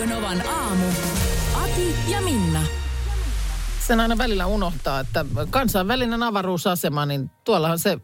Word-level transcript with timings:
Radio 0.00 0.16
Novan 0.16 0.48
aamu. 0.48 0.86
Ati 1.54 1.94
ja 2.08 2.20
Minna. 2.20 2.62
Sen 3.86 4.00
aina 4.00 4.18
välillä 4.18 4.46
unohtaa, 4.46 5.00
että 5.00 5.24
kansainvälinen 5.50 6.22
avaruusasema, 6.22 7.06
niin 7.06 7.30
tuollahan 7.44 7.78
se 7.78 7.98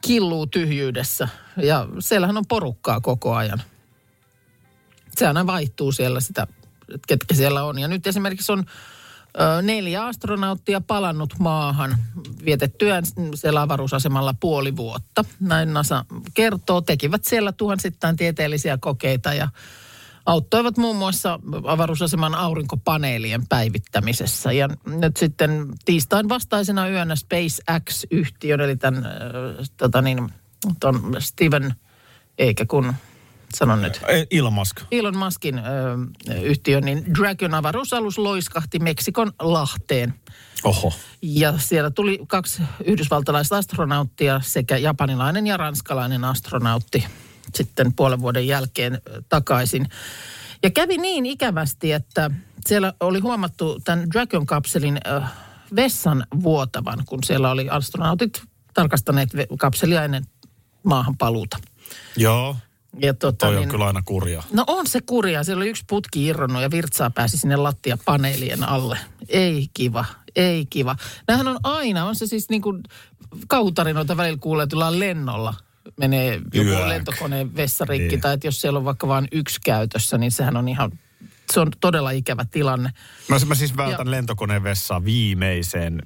killuu 0.00 0.46
tyhjyydessä. 0.46 1.28
Ja 1.56 1.88
siellähän 1.98 2.36
on 2.36 2.46
porukkaa 2.46 3.00
koko 3.00 3.34
ajan. 3.34 3.62
Se 5.16 5.26
aina 5.26 5.46
vaihtuu 5.46 5.92
siellä 5.92 6.20
sitä, 6.20 6.46
ketkä 7.06 7.34
siellä 7.34 7.64
on. 7.64 7.78
Ja 7.78 7.88
nyt 7.88 8.06
esimerkiksi 8.06 8.52
on 8.52 8.64
neljä 9.62 10.04
astronauttia 10.04 10.80
palannut 10.80 11.34
maahan 11.38 11.98
vietettyään 12.44 13.04
siellä 13.34 13.62
avaruusasemalla 13.62 14.34
puoli 14.40 14.76
vuotta. 14.76 15.24
Näin 15.40 15.72
NASA 15.72 16.04
kertoo. 16.34 16.80
Tekivät 16.80 17.24
siellä 17.24 17.52
tuhansittain 17.52 18.16
tieteellisiä 18.16 18.78
kokeita 18.78 19.34
ja 19.34 19.48
auttoivat 20.26 20.76
muun 20.76 20.96
muassa 20.96 21.40
avaruusaseman 21.66 22.34
aurinkopaneelien 22.34 23.46
päivittämisessä. 23.46 24.52
Ja 24.52 24.68
nyt 24.86 25.16
sitten 25.16 25.66
tiistain 25.84 26.28
vastaisena 26.28 26.88
yönä 26.88 27.16
SpaceX-yhtiön, 27.16 28.60
eli 28.60 28.76
tämän 28.76 29.06
äh, 29.06 29.12
tota 29.76 30.02
niin, 30.02 30.28
ton 30.80 31.16
Steven, 31.18 31.74
eikä 32.38 32.66
kun 32.66 32.94
sanon 33.54 33.82
nyt. 33.82 34.00
Elon 34.30 34.52
Musk. 34.52 34.80
Elon 34.90 35.16
Muskin 35.16 35.58
ö, 35.58 35.62
yhtiö, 36.42 36.80
niin 36.80 37.14
Dragon 37.14 37.54
avaruusalus 37.54 38.18
loiskahti 38.18 38.78
Meksikon 38.78 39.32
Lahteen. 39.40 40.14
Oho. 40.64 40.92
Ja 41.22 41.58
siellä 41.58 41.90
tuli 41.90 42.20
kaksi 42.26 42.62
yhdysvaltalaista 42.84 43.56
astronauttia 43.56 44.40
sekä 44.44 44.76
japanilainen 44.76 45.46
ja 45.46 45.56
ranskalainen 45.56 46.24
astronautti 46.24 47.04
sitten 47.54 47.94
puolen 47.94 48.20
vuoden 48.20 48.46
jälkeen 48.46 49.00
takaisin. 49.28 49.88
Ja 50.62 50.70
kävi 50.70 50.98
niin 50.98 51.26
ikävästi, 51.26 51.92
että 51.92 52.30
siellä 52.66 52.92
oli 53.00 53.20
huomattu 53.20 53.80
tämän 53.84 54.10
Dragon-kapselin 54.10 55.00
vessan 55.76 56.26
vuotavan, 56.42 56.98
kun 57.06 57.24
siellä 57.24 57.50
oli 57.50 57.68
astronautit 57.68 58.42
tarkastaneet 58.74 59.28
kapselia 59.58 60.04
ennen 60.04 60.24
maahan 60.82 61.16
paluuta. 61.16 61.56
Joo, 62.16 62.56
Ja 62.98 63.14
tota, 63.14 63.46
toi 63.46 63.56
on 63.56 63.68
kyllä 63.68 63.86
aina 63.86 64.02
kurja. 64.04 64.42
No 64.52 64.64
on 64.66 64.86
se 64.86 65.00
kurja. 65.00 65.44
Siellä 65.44 65.60
oli 65.60 65.70
yksi 65.70 65.84
putki 65.88 66.26
irronnut 66.26 66.62
ja 66.62 66.70
virtsaa 66.70 67.10
pääsi 67.10 67.36
sinne 67.36 67.56
lattiapaneelien 67.56 68.68
alle. 68.68 68.98
Ei 69.28 69.68
kiva, 69.74 70.04
ei 70.36 70.66
kiva. 70.66 70.96
Nämähän 71.28 71.48
on 71.48 71.58
aina, 71.62 72.04
on 72.04 72.16
se 72.16 72.26
siis 72.26 72.48
niin 72.48 72.62
kuin 72.62 72.82
kautarinoita 73.48 74.16
välillä 74.16 74.38
kuulee, 74.40 74.66
tullaan 74.66 75.00
lennolla. 75.00 75.54
Menee 75.96 76.40
joku 76.54 76.68
Yök. 76.70 76.86
lentokoneen 76.86 77.56
vessarikki 77.56 78.08
Niin. 78.08 78.20
tai 78.20 78.34
että 78.34 78.46
jos 78.46 78.60
siellä 78.60 78.78
on 78.78 78.84
vaikka 78.84 79.08
vain 79.08 79.28
yksi 79.32 79.60
käytössä, 79.64 80.18
niin 80.18 80.32
sehän 80.32 80.56
on 80.56 80.68
ihan, 80.68 80.92
se 81.52 81.60
on 81.60 81.68
todella 81.80 82.10
ikävä 82.10 82.44
tilanne. 82.50 82.90
Mä, 83.28 83.36
mä 83.46 83.54
siis 83.54 83.76
vältän 83.76 84.06
Ja- 84.06 84.10
lentokoneen 84.10 84.62
vessaan 84.62 85.04
viimeiseen, 85.04 86.02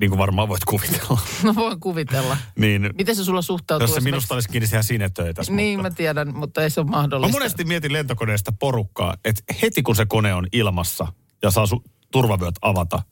niin 0.00 0.10
kuin 0.10 0.18
varmaan 0.18 0.48
voit 0.48 0.64
kuvitella. 0.64 1.18
No 1.44 1.54
voin 1.54 1.80
kuvitella. 1.80 2.36
niin, 2.58 2.90
Miten 2.98 3.16
se 3.16 3.24
sulla 3.24 3.42
suhtautuu? 3.42 3.82
jos 3.84 3.90
se 3.90 3.92
esimerkiksi- 3.96 4.10
minusta 4.10 4.34
olisi 4.34 4.48
kiinni 4.48 4.66
sehän 4.66 4.84
sinetöitäisi. 4.84 5.52
Niin 5.52 5.78
mutta. 5.78 5.90
mä 5.90 5.94
tiedän, 5.96 6.36
mutta 6.36 6.62
ei 6.62 6.70
se 6.70 6.80
ole 6.80 6.86
Mä 6.86 6.96
mahdollista. 6.96 7.38
monesti 7.38 7.64
mietin 7.64 7.92
lentokoneesta 7.92 8.52
porukkaa, 8.52 9.14
että 9.24 9.54
heti 9.62 9.82
kun 9.82 9.96
se 9.96 10.06
kone 10.06 10.34
on 10.34 10.46
ilmassa 10.52 11.06
ja 11.42 11.50
saa 11.50 11.64
su- 11.64 11.90
turvavyöt 12.10 12.54
avata, 12.62 13.02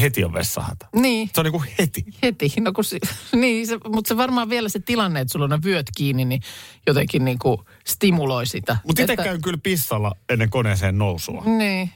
heti 0.00 0.24
on 0.24 0.32
vessahätä. 0.32 0.86
Niin. 0.96 1.30
Se 1.34 1.40
on 1.40 1.44
niin 1.44 1.52
kuin 1.52 1.64
heti. 1.78 2.04
Heti, 2.22 2.52
no 2.60 2.72
kun 2.72 2.84
niin, 3.40 3.66
se, 3.66 3.78
mutta 3.88 4.08
se 4.08 4.16
varmaan 4.16 4.48
vielä 4.50 4.68
se 4.68 4.80
tilanne, 4.80 5.20
että 5.20 5.32
sulla 5.32 5.44
on 5.44 5.50
ne 5.50 5.58
vyöt 5.64 5.86
kiinni, 5.96 6.24
niin 6.24 6.42
jotenkin 6.86 7.24
niin 7.24 7.38
kuin 7.38 7.58
stimuloi 7.86 8.46
sitä. 8.46 8.76
Mutta 8.86 9.02
itse 9.02 9.12
Että- 9.12 9.24
käyn 9.24 9.40
kyllä 9.42 9.58
pissalla 9.62 10.12
ennen 10.28 10.50
koneeseen 10.50 10.98
nousua. 10.98 11.42
Niin, 11.44 11.90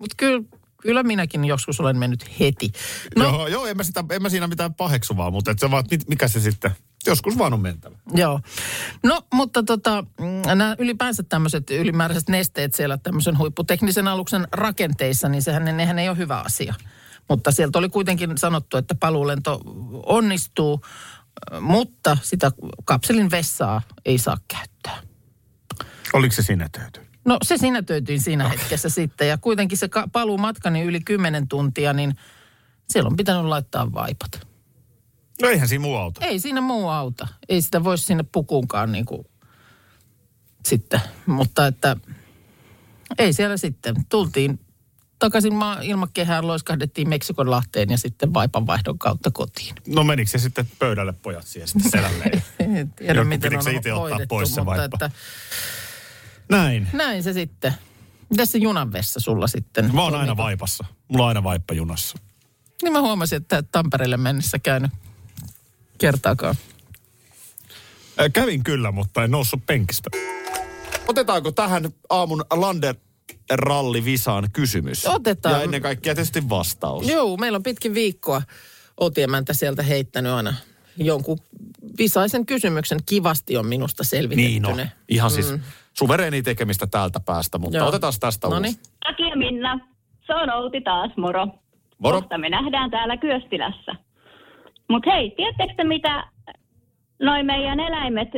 mutta 0.00 0.14
kyllä, 0.16 0.42
kyllä 0.82 1.02
minäkin 1.02 1.44
joskus 1.44 1.80
olen 1.80 1.96
mennyt 1.96 2.40
heti. 2.40 2.72
No. 3.16 3.24
Joo, 3.24 3.46
joo 3.46 3.66
en, 3.66 3.76
mä 3.76 3.82
sitä, 3.82 4.04
en 4.10 4.22
mä 4.22 4.28
siinä 4.28 4.46
mitään 4.46 4.74
paheksuvaa, 4.74 5.30
mutta 5.30 5.50
et 5.50 5.58
se 5.58 5.70
vaan, 5.70 5.84
mit- 5.90 6.08
mikä 6.08 6.28
se 6.28 6.40
sitten, 6.40 6.70
joskus 7.06 7.38
vaan 7.38 7.52
on 7.52 7.60
mentävä. 7.60 7.96
joo. 8.14 8.40
No, 9.02 9.22
mutta 9.34 9.62
tota, 9.62 10.04
mm, 10.20 10.26
nämä 10.46 10.76
ylipäänsä 10.78 11.22
tämmöiset 11.22 11.70
ylimääräiset 11.70 12.28
nesteet 12.28 12.74
siellä 12.74 12.98
tämmöisen 12.98 13.38
huipputeknisen 13.38 14.08
aluksen 14.08 14.48
rakenteissa, 14.52 15.28
niin 15.28 15.42
sehän 15.42 15.64
nehän 15.76 15.98
ei 15.98 16.08
ole 16.08 16.16
hyvä 16.18 16.40
asia. 16.40 16.74
Mutta 17.30 17.50
sieltä 17.50 17.78
oli 17.78 17.88
kuitenkin 17.88 18.38
sanottu, 18.38 18.76
että 18.76 18.94
paluulento 18.94 19.60
onnistuu, 20.06 20.80
mutta 21.60 22.16
sitä 22.22 22.52
kapselin 22.84 23.30
vessaa 23.30 23.82
ei 24.04 24.18
saa 24.18 24.36
käyttää. 24.48 25.02
Oliko 26.12 26.34
se 26.34 26.42
sinetöity? 26.42 27.00
No 27.24 27.38
se 27.42 27.56
sinetöityin 27.56 28.20
siinä 28.20 28.48
hetkessä 28.48 28.88
sitten 28.88 29.28
ja 29.28 29.38
kuitenkin 29.38 29.78
se 29.78 29.88
ka- 29.88 30.08
paluumatka 30.12 30.70
niin 30.70 30.86
yli 30.86 31.00
10 31.00 31.48
tuntia, 31.48 31.92
niin 31.92 32.14
siellä 32.88 33.08
on 33.08 33.16
pitänyt 33.16 33.44
laittaa 33.44 33.92
vaipat. 33.92 34.46
No 35.42 35.48
eihän 35.48 35.68
siinä 35.68 35.82
muu 35.82 35.96
auta. 35.96 36.26
Ei 36.26 36.40
siinä 36.40 36.60
muu 36.60 36.88
auta. 36.88 37.28
Ei 37.48 37.62
sitä 37.62 37.84
voisi 37.84 38.04
sinne 38.04 38.24
pukuunkaan 38.32 38.92
niin 38.92 39.04
kuin 39.06 39.26
sitten. 40.66 41.00
Mutta 41.26 41.66
että 41.66 41.96
ei 43.18 43.32
siellä 43.32 43.56
sitten. 43.56 43.94
Tultiin 44.08 44.60
takaisin 45.20 45.54
maa 45.54 45.80
ilmakehään, 45.82 46.46
loiskahdettiin 46.46 47.08
Meksikon 47.08 47.50
lahteen 47.50 47.90
ja 47.90 47.98
sitten 47.98 48.34
vaipanvaihdon 48.34 48.98
kautta 48.98 49.30
kotiin. 49.30 49.74
No 49.88 50.04
menikö 50.04 50.30
se 50.30 50.38
sitten 50.38 50.70
pöydälle 50.78 51.12
pojat 51.12 51.46
siihen 51.46 51.68
sitten 51.68 51.90
selälleen? 51.90 52.42
En 52.78 52.92
tiedä, 52.92 53.24
miten 53.24 53.56
on 53.56 53.62
se 53.62 53.72
itse 53.72 53.92
ottaa 53.92 54.18
pois 54.28 54.54
se 54.54 54.66
vaippa? 54.66 54.84
että 54.84 55.10
Näin. 56.48 56.88
näin 56.92 57.22
se 57.22 57.32
sitten. 57.32 57.74
Mitäs 58.30 58.52
se 58.52 58.58
junan 58.58 58.92
vessa 58.92 59.20
sulla 59.20 59.46
sitten? 59.46 59.94
Mä 59.94 60.02
oon 60.02 60.14
aina 60.14 60.36
vaipassa. 60.36 60.84
Mulla 61.08 61.24
on 61.24 61.28
aina 61.28 61.42
vaippa 61.44 61.74
junassa. 61.74 62.18
Niin 62.82 62.92
mä 62.92 63.00
huomasin, 63.00 63.36
että 63.36 63.58
et 63.58 63.66
Tampereelle 63.72 64.16
mennessä 64.16 64.58
käynyt 64.58 64.90
kertaakaan. 65.98 66.56
Äh, 68.20 68.26
Kävin 68.32 68.64
kyllä, 68.64 68.92
mutta 68.92 69.24
en 69.24 69.30
noussut 69.30 69.66
penkistä. 69.66 70.10
Otetaanko 71.08 71.52
tähän 71.52 71.88
aamun 72.10 72.44
Lander 72.50 72.94
rallivisaan 73.50 74.48
kysymys? 74.52 75.06
Otetaan. 75.06 75.54
Ja 75.54 75.62
ennen 75.62 75.82
kaikkea 75.82 76.14
tietysti 76.14 76.48
vastaus. 76.48 77.08
Joo, 77.08 77.36
meillä 77.36 77.56
on 77.56 77.62
pitkin 77.62 77.94
viikkoa 77.94 78.42
Otiemäntä 79.00 79.54
sieltä 79.54 79.82
heittänyt 79.82 80.32
aina 80.32 80.54
jonkun 80.96 81.38
visaisen 81.98 82.46
kysymyksen. 82.46 82.98
Kivasti 83.08 83.56
on 83.56 83.66
minusta 83.66 84.04
selvitetty 84.04 84.50
Niin 84.50 84.62
no, 84.62 84.76
ihan 85.08 85.30
siis 85.30 85.54
suvereeni 85.92 86.42
tekemistä 86.42 86.86
täältä 86.86 87.20
päästä, 87.26 87.58
mutta 87.58 87.78
Joo. 87.78 87.88
otetaan 87.88 88.12
tästä 88.20 88.48
Noniin. 88.48 88.74
uusi. 88.78 88.90
Aki 89.04 89.22
ja 89.22 89.36
Minna, 89.36 89.80
se 90.26 90.34
on 90.34 90.50
Outi 90.50 90.80
taas, 90.80 91.10
moro. 91.16 91.46
Moro. 91.98 92.20
Kohta 92.20 92.38
me 92.38 92.48
nähdään 92.48 92.90
täällä 92.90 93.16
Kyöstilässä. 93.16 93.92
Mutta 94.88 95.10
hei, 95.10 95.30
tiedättekö 95.30 95.74
te 95.76 95.84
mitä 95.84 96.24
noin 97.22 97.46
meidän 97.46 97.80
eläimet 97.80 98.28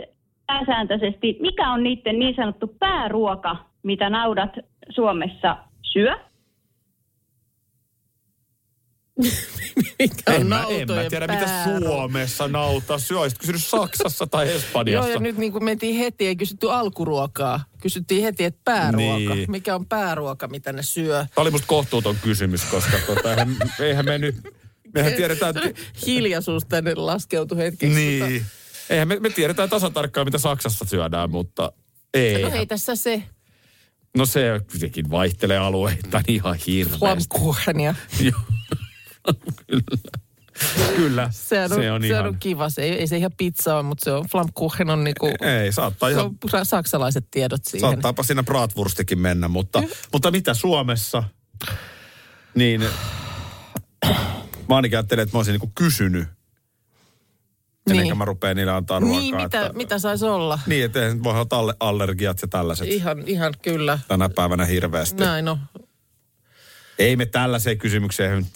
pääsääntöisesti, 0.47 1.37
mikä 1.41 1.73
on 1.73 1.83
niiden 1.83 2.19
niin 2.19 2.35
sanottu 2.37 2.67
pääruoka, 2.79 3.57
mitä 3.83 4.11
naudat 4.11 4.51
Suomessa 4.95 5.57
syö? 5.83 6.17
Mikä 9.99 10.33
En 10.33 10.47
mä, 10.47 10.65
en 10.69 10.89
mä 10.93 11.05
tiedä, 11.11 11.27
mitä? 11.27 11.65
Suomessa 11.65 12.49
nautaa 12.49 12.99
syö. 12.99 13.21
Olisit 13.21 13.39
kysynyt 13.39 13.65
Saksassa 13.65 14.27
tai 14.27 14.47
Joo, 14.49 14.57
Espanjassa. 14.57 15.11
ja 15.11 15.21
nyt 15.21 15.37
niin 15.37 15.53
kuin 15.53 15.65
mentiin 15.65 15.97
heti, 15.97 16.27
ei 16.27 16.37
kysytty 16.37 16.71
alkuruokaa. 16.71 17.65
Kysyttiin 17.83 18.23
heti, 18.23 18.45
että 18.45 18.61
pääruoka. 18.65 19.35
Niin. 19.35 19.51
Mikä 19.51 19.75
on 19.75 19.87
pääruoka, 19.87 20.49
mitä 20.49 20.73
ne 20.73 20.83
syö? 20.83 21.27
Tämä 21.35 21.43
oli 21.43 21.51
musta 21.51 21.67
kohtuuton 21.67 22.17
kysymys, 22.23 22.65
koska 22.65 22.97
tota, 23.07 23.31
eihän, 23.31 23.57
eihän 23.81 24.05
me 24.05 24.19
nyt... 24.19 24.37
Mehän 24.95 25.13
tiedetään... 25.13 25.55
Hiljaisuus 26.07 26.65
tänne 26.65 26.95
laskeutui 26.95 27.59
hetkeksi. 27.59 27.95
Niin. 27.95 28.45
Eihän 28.91 29.09
me, 29.09 29.21
me 29.21 29.31
tiedetään 29.31 29.69
tasan 29.71 29.93
tarkkaan, 29.93 30.27
mitä 30.27 30.39
Saksassa 30.39 30.85
syödään, 30.85 31.31
mutta 31.31 31.73
ei. 32.15 32.43
No 32.43 32.49
ei 32.49 32.67
tässä 32.67 32.97
se 32.97 33.23
No 34.17 34.27
se 34.27 34.61
kuitenkin 34.71 35.11
vaihtelee 35.11 35.59
alueittain 35.59 36.25
ihan 36.29 36.57
hirveästi. 36.67 36.99
flammkuchenia. 36.99 37.95
Joo. 38.21 38.41
Kyllä. 39.67 39.83
Kyllä, 40.97 41.29
Sehän 41.33 41.73
on, 41.73 41.79
se 41.83 41.93
on 41.93 42.03
sehän 42.03 42.05
ihan... 42.05 42.27
on 42.27 42.37
kiva. 42.41 42.69
Se 42.71 42.83
ei, 42.83 42.91
ei 42.91 43.07
se 43.07 43.17
ihan 43.17 43.31
pizza 43.37 43.75
ole, 43.75 43.83
mutta 43.83 44.05
se 44.05 44.13
on 44.13 44.25
Flammkuchen 44.31 44.91
on 44.91 45.05
niinku, 45.05 45.27
Ei, 45.27 45.73
saattaa 45.73 46.09
se 46.09 46.13
ihan... 46.13 46.27
on 46.53 46.67
saksalaiset 46.67 47.27
tiedot 47.31 47.65
siihen. 47.65 47.91
Saattaapa 47.91 48.23
siinä 48.23 48.43
bratwurstikin 48.43 49.19
mennä, 49.19 49.49
mutta, 49.49 49.83
mutta 50.13 50.31
mitä 50.31 50.55
Suomessa? 50.55 51.25
Niin, 52.55 52.81
mä 54.69 54.77
ainakin 54.77 54.99
ajattelin, 54.99 55.23
että 55.23 55.37
mä 55.37 55.39
olisin 55.39 55.53
niinku 55.53 55.73
kysynyt, 55.75 56.29
ennen 57.91 58.07
kuin 58.07 58.19
mä 58.19 58.25
rupean 58.25 58.57
niille 58.57 58.73
antaa 58.73 59.01
ruokaa. 59.01 59.21
Niin, 59.21 59.37
mitä, 59.37 59.61
että, 59.67 59.73
mitä 59.79 59.99
saisi 59.99 60.25
olla? 60.25 60.59
Niin, 60.67 60.85
että 60.85 61.03
eihän 61.03 61.23
voi 61.25 61.33
olla 61.33 61.47
alle- 61.51 61.77
allergiat 61.81 62.43
ja 62.43 62.49
tällaiset 62.49 62.89
Ihan, 62.89 63.23
ihan 63.27 63.55
kyllä. 63.63 63.99
tänä 64.09 64.29
päivänä 64.29 64.65
hirveästi. 64.65 65.25
Näin 65.25 65.49
on. 65.49 65.59
Ei 66.99 67.17
me 67.17 67.27
tällaiseen 67.27 67.79
kysymykseen 67.79 68.47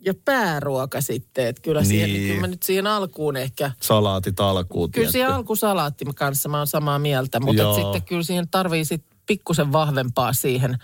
Ja 0.00 0.14
pääruoka 0.24 1.00
sitten, 1.00 1.46
että 1.46 1.62
kyllä, 1.62 1.84
siihen, 1.84 2.12
Niin. 2.12 2.28
kyllä 2.28 2.40
mä 2.40 2.46
nyt 2.46 2.62
siihen 2.62 2.86
alkuun 2.86 3.36
ehkä... 3.36 3.70
salaatit 3.80 4.40
alkuun. 4.40 4.90
Kyllä 4.90 5.04
siihen 5.06 5.12
tiedätkö. 5.26 5.34
alkusalaattin 5.36 6.14
kanssa 6.14 6.48
mä 6.48 6.58
oon 6.58 6.66
samaa 6.66 6.98
mieltä, 6.98 7.40
mutta 7.40 7.74
sitten 7.74 8.02
kyllä 8.02 8.22
siihen 8.22 8.48
tarvii 8.48 8.84
sitten 8.84 9.18
pikkusen 9.26 9.72
vahvempaa 9.72 10.32
siihen 10.32 10.78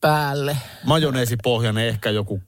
päälle. 0.00 0.56
Majoneesipohjainen 0.84 1.86
ehkä 1.88 2.10
joku 2.10 2.42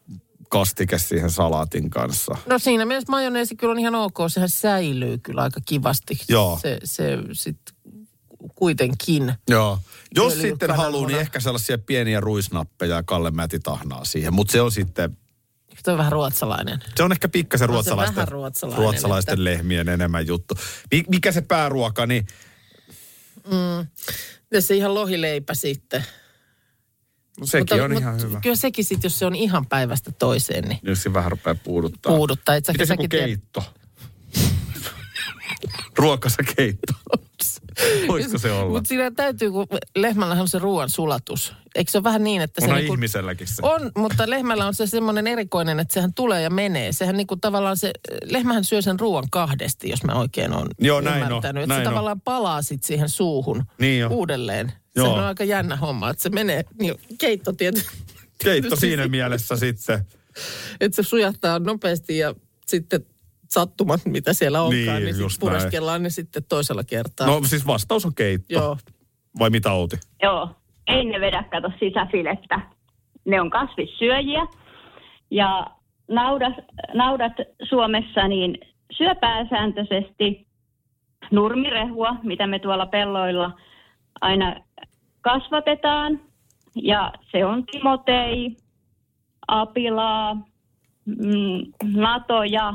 kastike 0.53 0.99
siihen 0.99 1.31
salaatin 1.31 1.91
kanssa. 1.91 2.37
No 2.47 2.59
siinä 2.59 2.85
mielessä 2.85 3.11
majoneesi 3.11 3.57
kyllä 3.57 3.71
on 3.71 3.79
ihan 3.79 3.95
ok, 3.95 4.17
sehän 4.29 4.49
säilyy 4.49 5.19
kyllä 5.19 5.43
aika 5.43 5.61
kivasti. 5.67 6.21
Joo. 6.29 6.59
Se, 6.63 6.79
se 6.85 7.19
sitten 7.33 7.75
kuitenkin. 8.55 9.33
Joo. 9.51 9.79
Jos 10.15 10.33
Öljy, 10.33 10.43
sitten 10.43 10.71
haluaa, 10.77 11.07
niin 11.09 11.19
ehkä 11.19 11.41
sellaisia 11.41 11.79
pieniä 11.79 12.21
ruisnappeja 12.21 12.97
ja 12.97 13.03
Kalle 13.03 13.31
Mäti 13.31 13.59
tahnaa 13.59 14.05
siihen. 14.05 14.35
Mutta 14.35 14.53
se 14.53 14.61
on 14.61 14.73
sitten, 14.73 15.17
Se 15.85 15.91
on 15.91 15.99
vähän 15.99 16.13
ruotsalainen. 16.13 16.79
se 16.97 17.03
on 17.03 17.13
ehkä 17.13 17.29
pikkasen 17.29 17.69
se 17.69 17.73
ruotsalaisten, 17.73 18.29
ruotsalainen, 18.29 18.83
ruotsalaisten 18.85 19.33
että- 19.33 19.45
lehmien 19.45 19.89
enemmän 19.89 20.27
juttu. 20.27 20.55
Mi- 20.93 21.05
Mikä 21.09 21.33
se 21.33 21.41
pääruoka, 21.41 22.07
niin 22.07 22.27
Ja 24.51 24.63
se 24.63 24.77
ihan 24.77 24.95
lohileipä 24.95 25.55
sitten. 25.55 26.05
No 27.41 27.47
sekin 27.47 27.83
on 27.83 27.93
ihan 27.93 28.21
hyvä. 28.21 28.41
Kyllä 28.41 28.57
sekin 28.57 28.85
sitten, 28.85 29.09
jos 29.09 29.19
se 29.19 29.27
on 29.27 29.35
ihan 29.35 29.67
päivästä 29.67 30.13
toiseen, 30.13 30.65
niin 30.65 30.79
Jos 30.83 31.03
se 31.03 31.13
vähän 31.13 31.31
rupeaa 31.31 31.55
puuduttaa. 31.65 32.17
puuduttaa. 32.17 32.55
Et 32.55 32.65
sä- 32.65 32.73
Miten 32.73 32.87
se 32.87 32.97
tiedät- 32.97 33.11
keitto? 33.27 33.65
Ruokasa 35.97 36.43
keitto. 36.57 36.93
Voisiko 38.09 38.39
se 38.39 38.53
olla? 38.53 38.73
Mutta 38.73 38.89
siinä 38.89 39.11
täytyy, 39.11 39.51
kun 39.51 39.67
lehmällähän 39.97 40.43
on 40.43 40.49
se 40.49 40.59
ruoan 40.59 40.91
sulatus. 40.91 41.55
Eikö 41.75 41.91
se 41.91 41.99
ole 41.99 42.05
vähän 42.05 42.25
niin, 42.25 42.43
että 42.43 42.61
se... 42.61 42.65
Onhan 42.65 42.79
niinku- 42.79 42.95
ihmiselläkin 42.95 43.47
se. 43.47 43.55
On, 43.63 43.91
mutta 43.97 44.31
lehmällä 44.31 44.67
on 44.67 44.75
se 44.75 44.87
semmoinen 44.87 45.27
erikoinen, 45.27 45.81
että 45.81 45.95
sehän 45.95 46.15
tulee 46.15 46.43
ja 46.43 46.51
menee. 46.51 46.93
Sehän 46.93 47.17
niinku 47.17 47.37
tavallaan 47.37 47.77
se, 47.77 47.93
lehmähän 48.25 48.65
syö 48.65 48.83
sen 48.83 49.01
ruoan 49.01 49.25
kahdesti, 49.31 49.89
jos 49.89 50.05
mä 50.05 50.13
oikein 50.15 50.53
on 50.53 50.67
Joo, 50.79 51.01
näin 51.01 51.23
on, 51.23 51.29
ymmärtänyt. 51.29 51.63
Että 51.63 51.75
näin 51.75 51.85
se 51.85 51.89
on. 51.89 51.95
tavallaan 51.95 52.21
palaa 52.21 52.63
sit 52.63 52.85
siihen 52.85 53.09
suuhun 53.09 53.65
Niin 53.79 54.07
on. 54.07 54.13
uudelleen. 54.13 54.73
Joo. 54.97 55.07
Se 55.07 55.13
on 55.13 55.21
aika 55.25 55.45
jännä 55.45 55.77
homma, 55.77 56.11
että 56.11 56.23
se 56.23 56.29
menee, 56.29 56.65
niin 56.81 56.95
keitto 57.19 57.53
tietysti, 57.53 57.91
Keitto 58.45 58.77
siinä 58.77 59.09
mielessä 59.09 59.57
sitten. 59.57 60.07
että 60.81 60.97
se 60.97 61.09
sujahtaa 61.09 61.59
nopeasti 61.59 62.19
ja 62.19 62.35
sitten 62.67 63.07
sattumat, 63.53 64.01
mitä 64.05 64.33
siellä 64.33 64.63
onkaan, 64.63 64.79
Niin, 64.79 64.87
niin, 64.87 65.05
niin 65.05 65.15
sitten 65.15 65.41
pureskellaan 65.41 66.03
ne 66.03 66.11
sitten 66.11 66.43
toisella 66.49 66.85
kertaa. 66.85 67.27
No 67.27 67.41
siis 67.45 67.67
vastaus 67.67 68.07
on 68.07 68.15
keitto. 68.15 68.55
Joo. 68.55 68.77
Vai 69.39 69.51
mitä 69.51 69.73
Outi? 69.73 69.97
Joo, 70.23 70.49
ei 70.87 71.05
ne 71.05 71.21
vedä 71.21 71.45
kato 71.51 71.71
sisäfilettä. 71.79 72.61
Ne 73.25 73.41
on 73.41 73.51
kasvissyöjiä. 73.51 74.47
Ja 75.31 75.67
naudat, 76.09 76.53
naudat 76.95 77.33
Suomessa 77.69 78.29
niin 78.29 78.59
syö 78.93 79.15
pääsääntöisesti 79.15 80.47
nurmirehua, 81.31 82.17
mitä 82.23 82.47
me 82.47 82.59
tuolla 82.59 82.87
pelloilla 82.87 83.51
aina 84.21 84.57
kasvatetaan. 85.21 86.21
Ja 86.75 87.13
se 87.33 87.45
on 87.45 87.67
timotei, 87.67 88.57
apilaa, 89.49 90.35
mm, 91.05 91.73
natoja, 91.85 92.75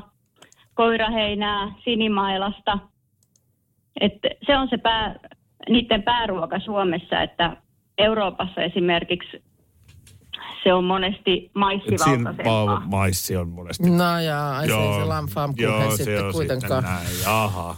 koiraheinää, 0.78 1.72
sinimailasta. 1.84 2.80
Et 4.02 4.14
se 4.46 4.58
on 4.58 4.68
se 4.70 4.78
pää, 4.78 5.16
niiden 5.70 6.04
pääruoka 6.04 6.60
Suomessa, 6.60 7.22
että 7.22 7.58
Euroopassa 7.98 8.62
esimerkiksi 8.62 9.44
se 10.64 10.74
on 10.74 10.84
monesti 10.84 11.52
maissivaltaisempaa. 11.54 12.66
ma- 12.66 12.84
maissi 12.86 13.38
on 13.38 13.50
monesti. 13.50 13.90
No 13.90 14.20
ja 14.20 14.58
ai 14.58 14.68
se 14.68 14.74
ei 14.74 15.00
se 15.00 15.04
lamfaamkuchen 15.04 15.98
sitten 15.98 16.32
kuitenkaan. 16.32 16.84
sitten 16.84 17.04
näin. 17.06 17.22
Jaha. 17.24 17.76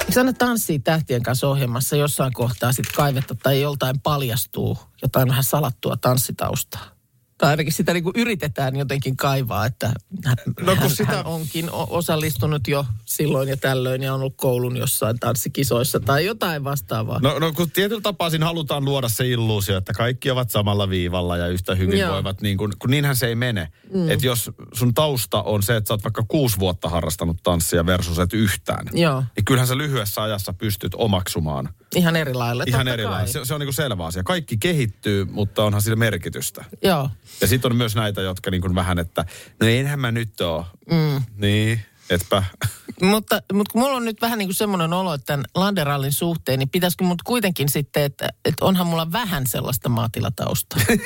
Eikö 0.00 0.20
aina 0.20 0.32
tanssii 0.32 0.78
tähtien 0.78 1.22
kanssa 1.22 1.48
ohjelmassa 1.48 1.96
jossain 1.96 2.32
kohtaa 2.32 2.72
sitten 2.72 2.94
kaivetta 2.96 3.34
tai 3.42 3.60
joltain 3.60 4.00
paljastuu 4.00 4.78
jotain 5.02 5.28
vähän 5.28 5.44
salattua 5.44 5.96
tanssitaustaa? 6.00 6.95
Tai 7.38 7.50
ainakin 7.50 7.72
sitä 7.72 7.92
niin 7.92 8.04
kuin 8.04 8.12
yritetään 8.16 8.76
jotenkin 8.76 9.16
kaivaa, 9.16 9.66
että 9.66 9.86
hän, 10.24 10.36
No 10.60 10.72
kun 10.72 10.76
hän, 10.78 10.90
sitä- 10.90 11.16
hän 11.16 11.26
onkin 11.26 11.70
osallistunut 11.72 12.68
jo 12.68 12.84
silloin 13.04 13.48
ja 13.48 13.56
tällöin 13.56 14.02
ja 14.02 14.14
on 14.14 14.20
ollut 14.20 14.34
koulun 14.36 14.76
jossain 14.76 15.18
tanssikisoissa 15.18 16.00
tai 16.00 16.24
jotain 16.26 16.64
vastaavaa. 16.64 17.18
No, 17.22 17.38
no 17.38 17.52
kun 17.52 17.70
tietyllä 17.70 18.00
tapaa 18.00 18.30
siinä 18.30 18.46
halutaan 18.46 18.84
luoda 18.84 19.08
se 19.08 19.28
illuusio, 19.28 19.76
että 19.76 19.92
kaikki 19.92 20.30
ovat 20.30 20.50
samalla 20.50 20.88
viivalla 20.88 21.36
ja 21.36 21.48
yhtä 21.48 21.74
hyvin 21.74 21.98
Joo. 21.98 22.12
voivat, 22.12 22.40
niin 22.40 22.58
kun, 22.58 22.72
kun 22.78 22.90
niinhän 22.90 23.16
se 23.16 23.26
ei 23.26 23.34
mene. 23.34 23.68
Mm. 23.94 24.10
Että 24.10 24.26
jos 24.26 24.50
sun 24.74 24.94
tausta 24.94 25.42
on 25.42 25.62
se, 25.62 25.76
että 25.76 25.88
sä 25.88 25.94
oot 25.94 26.04
vaikka 26.04 26.24
kuusi 26.28 26.58
vuotta 26.58 26.88
harrastanut 26.88 27.36
tanssia 27.42 27.86
versus 27.86 28.18
et 28.18 28.32
yhtään, 28.32 28.86
Joo, 28.92 29.24
niin 29.36 29.44
kyllähän 29.44 29.68
sä 29.68 29.78
lyhyessä 29.78 30.22
ajassa 30.22 30.52
pystyt 30.52 30.92
omaksumaan 30.94 31.68
ihan 31.96 32.16
eri 32.16 32.34
lailla. 32.34 32.64
ihan 32.66 32.88
eri 32.88 33.04
lailla. 33.04 33.32
Se, 33.32 33.40
se 33.44 33.54
on 33.54 33.60
niin 33.60 33.66
kuin 33.66 33.74
selvä 33.74 34.06
asia. 34.06 34.22
Kaikki 34.22 34.56
kehittyy, 34.56 35.24
mutta 35.24 35.64
onhan 35.64 35.82
sillä 35.82 35.96
merkitystä. 35.96 36.64
Joo, 36.82 37.10
Ja 37.40 37.46
sitten 37.46 37.72
on 37.72 37.76
myös 37.76 37.94
näitä, 37.96 38.20
jotka 38.20 38.50
niin 38.50 38.60
kuin 38.60 38.74
vähän, 38.74 38.98
että 38.98 39.24
no 39.60 39.66
enhän 39.66 40.00
mä 40.00 40.12
nyt 40.12 40.40
oo. 40.40 40.66
Mm. 40.90 41.22
Niin, 41.36 41.80
etpä. 42.10 42.42
mutta, 43.02 43.42
mutta 43.52 43.72
kun 43.72 43.82
mulla 43.82 43.96
on 43.96 44.04
nyt 44.04 44.20
vähän 44.20 44.38
niin 44.38 44.48
kuin 44.48 44.54
semmoinen 44.54 44.92
olo, 44.92 45.14
että 45.14 45.26
tämän 45.26 45.44
Landerallin 45.54 46.12
suhteen, 46.12 46.58
niin 46.58 46.68
pitäisikö 46.68 47.04
mut 47.04 47.22
kuitenkin 47.22 47.68
sitten, 47.68 48.02
että, 48.02 48.28
että 48.44 48.64
onhan 48.64 48.86
mulla 48.86 49.12
vähän 49.12 49.46
sellaista 49.46 49.88
maatilataustaa. 49.88 50.80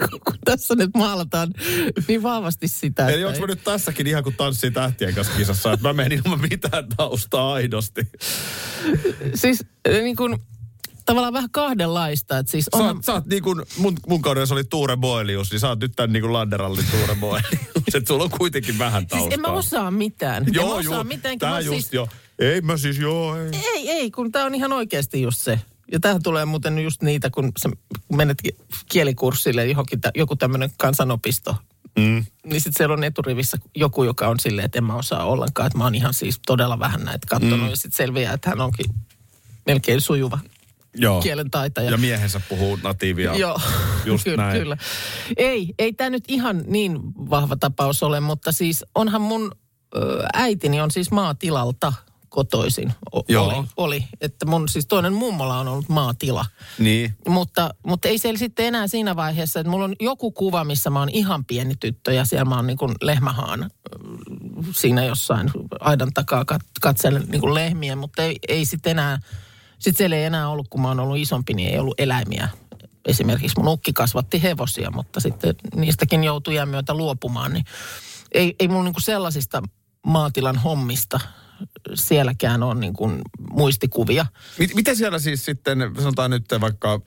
kun 0.24 0.38
tässä 0.44 0.74
nyt 0.74 0.90
maalataan 0.94 1.48
niin 2.08 2.22
vahvasti 2.22 2.68
sitä. 2.68 3.08
Eli 3.08 3.24
onko 3.24 3.40
mä 3.40 3.46
nyt 3.46 3.64
tässäkin 3.64 4.06
ihan 4.06 4.22
kuin 4.22 4.36
tanssii 4.36 4.70
tähtien 4.70 5.14
kanssa 5.14 5.32
kisassa, 5.36 5.72
että 5.72 5.88
mä 5.88 5.92
menin 5.92 6.22
ilman 6.24 6.40
mitään 6.50 6.88
taustaa 6.96 7.52
aidosti. 7.52 8.00
Siis 9.34 9.64
äh, 9.88 9.94
niin 10.02 10.16
kuin, 10.16 10.38
tavallaan 11.06 11.32
vähän 11.32 11.50
kahdenlaista. 11.50 12.38
Että 12.38 12.52
siis 12.52 12.64
Sä, 12.76 12.82
oot- 12.82 13.02
sä 13.02 13.12
oot 13.12 13.26
niin 13.26 13.42
kuin, 13.42 13.62
mun, 13.76 13.96
mun 14.06 14.22
kaudella 14.22 14.54
oli 14.54 14.64
Tuure 14.64 14.96
Boelius, 14.96 15.50
niin 15.50 15.60
sä 15.60 15.68
oot 15.68 15.80
nyt 15.80 15.92
tän 15.96 16.12
niin 16.12 16.20
kuin 16.22 16.32
Landerallin 16.32 16.84
Tuure 16.90 17.14
Boelius. 17.20 17.94
että 17.94 18.08
sulla 18.08 18.24
on 18.24 18.30
kuitenkin 18.30 18.78
vähän 18.78 19.06
taustaa. 19.06 19.20
siis 19.30 19.34
en 19.34 19.40
mä 19.40 19.48
osaa 19.48 19.90
mitään. 19.90 20.36
en 20.36 20.48
mä 20.48 20.62
Joo, 20.62 20.70
osaa 20.76 20.82
joo, 20.94 21.04
mitään. 21.04 21.38
tää 21.38 21.60
just 21.60 21.80
siis, 21.80 21.92
jo. 21.92 22.08
Ei 22.38 22.60
mä 22.60 22.76
siis, 22.76 22.98
joo, 22.98 23.36
ei. 23.36 23.50
Ei, 23.74 23.90
ei, 23.90 24.10
kun 24.10 24.32
tämä 24.32 24.44
on 24.44 24.54
ihan 24.54 24.72
oikeasti 24.72 25.22
just 25.22 25.40
se. 25.40 25.60
Ja 25.92 26.00
tähän 26.00 26.22
tulee 26.22 26.44
muuten 26.44 26.78
just 26.78 27.02
niitä, 27.02 27.30
kun 27.30 27.52
sä 27.62 27.70
menet 28.16 28.42
ki- 28.42 28.56
kielikurssille 28.92 29.66
johonkin, 29.66 30.00
tä- 30.00 30.10
joku 30.14 30.36
tämmöinen 30.36 30.70
kansanopisto. 30.78 31.56
Mm. 31.98 32.24
Niin 32.44 32.60
sitten 32.60 32.72
siellä 32.76 32.92
on 32.92 33.04
eturivissä 33.04 33.58
joku, 33.76 34.04
joka 34.04 34.28
on 34.28 34.40
silleen, 34.40 34.64
että 34.64 34.78
en 34.78 34.84
mä 34.84 34.94
osaa 34.94 35.24
ollenkaan. 35.24 35.66
Että 35.66 35.78
mä 35.78 35.84
oon 35.84 35.94
ihan 35.94 36.14
siis 36.14 36.40
todella 36.46 36.78
vähän 36.78 37.04
näitä 37.04 37.26
katsonut. 37.30 37.60
Mm. 37.60 37.68
Ja 37.70 37.76
sitten 37.76 37.96
selviää, 37.96 38.32
että 38.34 38.50
hän 38.50 38.60
onkin 38.60 38.86
melkein 39.66 40.00
sujuva 40.00 40.38
Joo. 40.94 41.20
kielen 41.22 41.50
taitaja. 41.50 41.90
Ja 41.90 41.96
miehensä 41.98 42.40
puhuu 42.48 42.78
natiivia. 42.82 43.34
Joo, 43.44 43.60
Just 44.04 44.24
kyllä, 44.24 44.36
näin. 44.44 44.58
kyllä. 44.58 44.76
Ei, 45.36 45.74
ei 45.78 45.92
tämä 45.92 46.10
nyt 46.10 46.24
ihan 46.28 46.64
niin 46.66 46.98
vahva 47.30 47.56
tapaus 47.56 48.02
ole, 48.02 48.20
mutta 48.20 48.52
siis 48.52 48.84
onhan 48.94 49.20
mun 49.20 49.52
ö, 49.96 50.26
äitini 50.34 50.80
on 50.80 50.90
siis 50.90 51.10
maatilalta 51.10 51.92
kotoisin. 52.32 52.92
O- 53.14 53.24
Joo. 53.28 53.46
Oli, 53.46 53.66
oli, 53.76 54.04
että 54.20 54.46
mun 54.46 54.68
siis 54.68 54.86
toinen 54.86 55.12
mummola 55.12 55.58
on 55.58 55.68
ollut 55.68 55.88
maatila. 55.88 56.46
Niin. 56.78 57.14
Mutta, 57.28 57.74
mutta 57.86 58.08
ei 58.08 58.18
siellä 58.18 58.38
sitten 58.38 58.66
enää 58.66 58.86
siinä 58.86 59.16
vaiheessa, 59.16 59.60
että 59.60 59.70
mulla 59.70 59.84
on 59.84 59.94
joku 60.00 60.30
kuva, 60.32 60.64
missä 60.64 60.90
mä 60.90 60.98
oon 60.98 61.08
ihan 61.08 61.44
pieni 61.44 61.74
tyttö 61.80 62.12
ja 62.12 62.24
siellä 62.24 62.44
mä 62.44 62.56
oon 62.56 62.66
niin 62.66 62.76
kuin 62.76 62.94
lehmähaan 63.02 63.62
ö, 63.62 63.68
siinä 64.76 65.04
jossain 65.04 65.50
aidan 65.80 66.12
takaa 66.14 66.44
kat, 66.44 66.62
katselen 66.80 67.24
niin 67.28 67.40
kuin 67.40 67.54
lehmiä, 67.54 67.96
mutta 67.96 68.22
ei, 68.22 68.38
ei 68.48 68.64
sitten 68.64 68.90
enää, 68.90 69.18
sitten 69.78 69.98
siellä 69.98 70.16
ei 70.16 70.24
enää 70.24 70.48
ollut, 70.48 70.68
kun 70.68 70.82
mä 70.82 70.88
oon 70.88 71.00
ollut 71.00 71.18
isompi, 71.18 71.54
niin 71.54 71.68
ei 71.68 71.78
ollut 71.78 72.00
eläimiä. 72.00 72.48
Esimerkiksi 73.04 73.58
mun 73.60 73.68
ukki 73.68 73.92
kasvatti 73.92 74.42
hevosia, 74.42 74.90
mutta 74.90 75.20
sitten 75.20 75.54
niistäkin 75.74 76.24
joutui 76.24 76.66
myötä 76.66 76.94
luopumaan, 76.94 77.52
niin 77.52 77.64
ei, 78.32 78.54
ei 78.60 78.68
mulla 78.68 78.84
niin 78.84 78.94
kuin 78.94 79.02
sellaisista 79.02 79.62
maatilan 80.06 80.58
hommista 80.58 81.20
sielläkään 81.94 82.62
ole 82.62 82.74
niin 82.74 82.92
kuin 82.92 83.22
muistikuvia. 83.50 84.26
Mit, 84.58 84.74
miten 84.74 84.96
siellä 84.96 85.18
siis 85.18 85.44
sitten, 85.44 85.78
sanotaan 85.98 86.30
nyt 86.30 86.44
vaikka 86.60 87.00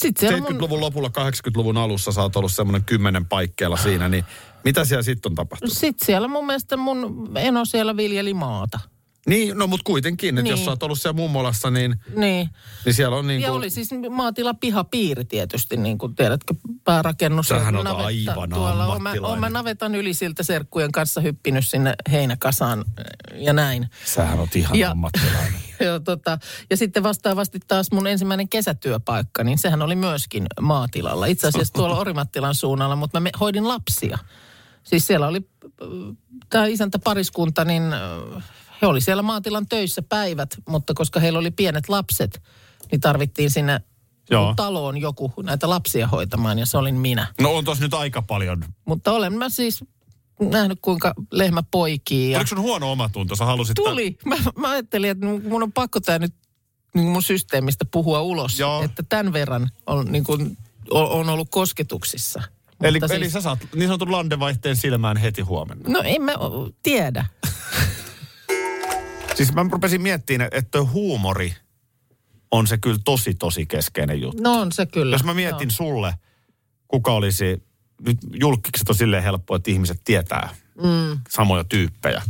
Sit 0.00 0.16
siellä 0.16 0.36
on 0.36 0.42
mun, 0.42 0.52
70-luvun 0.52 0.80
lopulla, 0.80 1.08
80-luvun 1.08 1.76
alussa 1.76 2.12
sä 2.12 2.22
oot 2.22 2.36
ollut 2.36 2.52
semmoinen 2.52 2.84
kymmenen 2.84 3.26
paikkeella 3.26 3.76
siinä, 3.76 4.08
niin 4.08 4.24
mitä 4.64 4.84
siellä 4.84 5.02
sitten 5.02 5.30
on 5.30 5.34
tapahtunut? 5.34 5.76
sit 5.76 5.96
siellä 6.04 6.28
mun 6.28 6.46
mielestä 6.46 6.76
mun 6.76 7.30
eno 7.36 7.64
siellä 7.64 7.96
viljeli 7.96 8.34
maata. 8.34 8.80
Niin, 9.30 9.58
no 9.58 9.66
mutta 9.66 9.84
kuitenkin, 9.84 10.28
että 10.38 10.42
Niin. 10.42 10.50
jos 10.50 10.64
sä 10.64 10.70
oot 10.70 10.82
ollut 10.82 11.00
siellä 11.00 11.16
mummolassa, 11.16 11.70
niin, 11.70 11.96
Niin. 12.16 12.48
niin 12.84 12.94
siellä 12.94 13.16
on 13.16 13.26
niin 13.26 13.40
Ja 13.40 13.48
kuin... 13.48 13.58
oli 13.58 13.70
siis 13.70 13.88
maatila 14.10 14.54
pihapiiri 14.54 15.24
tietysti, 15.24 15.76
niin 15.76 15.98
kuin 15.98 16.14
tiedätkö, 16.14 16.54
päärakennus. 16.84 17.50
ja 17.50 17.58
Sähän 17.58 17.76
oot 17.76 17.84
navetta 17.84 18.06
aivan 18.06 18.50
tuolla. 18.50 18.86
Oon 18.86 19.02
mä, 19.02 19.12
oon 19.22 19.40
mä 19.40 19.50
navetan 19.50 19.94
ylisiltä 19.94 20.42
serkkujen 20.42 20.92
kanssa 20.92 21.20
hyppinyt 21.20 21.68
sinne 21.68 21.94
heinäkasaan 22.10 22.78
äh, 22.78 23.40
ja 23.42 23.52
näin. 23.52 23.88
Sähän 24.04 24.38
oot 24.40 24.56
ihan 24.56 24.78
Ja- 24.78 24.90
ammattilainen. 24.90 25.60
Ja, 25.84 26.00
tota, 26.00 26.38
ja 26.70 26.76
sitten 26.76 27.02
vastaavasti 27.02 27.60
taas 27.68 27.92
mun 27.92 28.06
ensimmäinen 28.06 28.48
kesätyöpaikka, 28.48 29.44
niin 29.44 29.58
sehän 29.58 29.82
oli 29.82 29.96
myöskin 29.96 30.46
maatilalla. 30.60 31.26
Itse 31.26 31.46
asiassa 31.48 31.74
tuolla 31.74 31.98
Orimattilan 32.04 32.54
suunnalla, 32.54 32.96
mutta 32.96 33.20
mä 33.20 33.24
me- 33.24 33.30
hoidin 33.40 33.68
lapsia. 33.68 34.18
Siis 34.82 35.06
siellä 35.06 35.28
oli 35.28 35.48
tämä 36.50 36.66
isäntä 36.66 36.98
pariskunta, 36.98 37.64
niin 37.64 37.82
he 38.82 38.86
oli 38.86 39.00
siellä 39.00 39.22
maatilan 39.22 39.66
töissä 39.66 40.02
päivät, 40.02 40.56
mutta 40.68 40.94
koska 40.94 41.20
heillä 41.20 41.38
oli 41.38 41.50
pienet 41.50 41.88
lapset, 41.88 42.42
niin 42.90 43.00
tarvittiin 43.00 43.50
sinne 43.50 43.80
Joo. 44.30 44.54
taloon 44.56 44.96
joku 44.96 45.32
näitä 45.42 45.68
lapsia 45.68 46.06
hoitamaan 46.06 46.58
ja 46.58 46.66
se 46.66 46.78
olin 46.78 46.94
minä. 46.94 47.26
No 47.40 47.56
on 47.56 47.64
tos 47.64 47.80
nyt 47.80 47.94
aika 47.94 48.22
paljon. 48.22 48.64
Mutta 48.84 49.12
olen 49.12 49.32
mä 49.32 49.48
siis 49.48 49.84
nähnyt, 50.40 50.78
kuinka 50.82 51.14
lehmä 51.30 51.62
poikii. 51.70 52.30
Ja... 52.30 52.38
Oliko 52.38 52.48
sun 52.48 52.60
huono 52.60 52.92
omatunto? 52.92 53.36
Sä 53.36 53.44
halusit... 53.44 53.74
Tuli. 53.74 54.18
Mä, 54.24 54.36
mä 54.56 54.70
ajattelin, 54.70 55.10
että 55.10 55.26
mun 55.26 55.62
on 55.62 55.72
pakko 55.72 56.00
tämä 56.00 56.18
nyt 56.18 56.34
niin 56.94 57.06
mun 57.06 57.22
systeemistä 57.22 57.84
puhua 57.84 58.20
ulos. 58.20 58.58
Joo. 58.58 58.82
Että 58.82 59.02
tämän 59.08 59.32
verran 59.32 59.70
on, 59.86 60.12
niin 60.12 60.24
kuin, 60.24 60.56
on, 60.90 61.28
ollut 61.28 61.48
kosketuksissa. 61.50 62.42
Eli, 62.82 63.00
Mutta 63.00 63.14
eli 63.14 63.24
siis, 63.24 63.32
sä 63.32 63.40
saat 63.40 63.58
niin 63.74 63.88
sanotun 63.88 64.12
landevaihteen 64.12 64.76
silmään 64.76 65.16
heti 65.16 65.42
huomenna. 65.42 65.90
No 65.90 66.02
en 66.04 66.22
mä 66.22 66.32
tiedä. 66.82 67.26
Siis 69.34 69.52
mä 69.52 69.66
rupesin 69.70 70.02
miettimään, 70.02 70.50
että 70.52 70.82
huumori 70.82 71.54
on 72.50 72.66
se 72.66 72.78
kyllä 72.78 72.98
tosi, 73.04 73.34
tosi 73.34 73.66
keskeinen 73.66 74.20
juttu. 74.20 74.42
No 74.42 74.60
on 74.60 74.72
se 74.72 74.86
kyllä. 74.86 75.14
Jos 75.14 75.24
mä 75.24 75.34
mietin 75.34 75.68
Joo. 75.68 75.70
sulle, 75.70 76.14
kuka 76.88 77.12
olisi, 77.12 77.62
nyt 78.06 78.18
julkikset 78.40 78.88
on 78.88 78.94
silleen 78.94 79.22
helppo, 79.22 79.56
että 79.56 79.70
ihmiset 79.70 80.00
tietää 80.04 80.48
mm. 80.82 81.20
samoja 81.28 81.64
tyyppejä. 81.64 82.22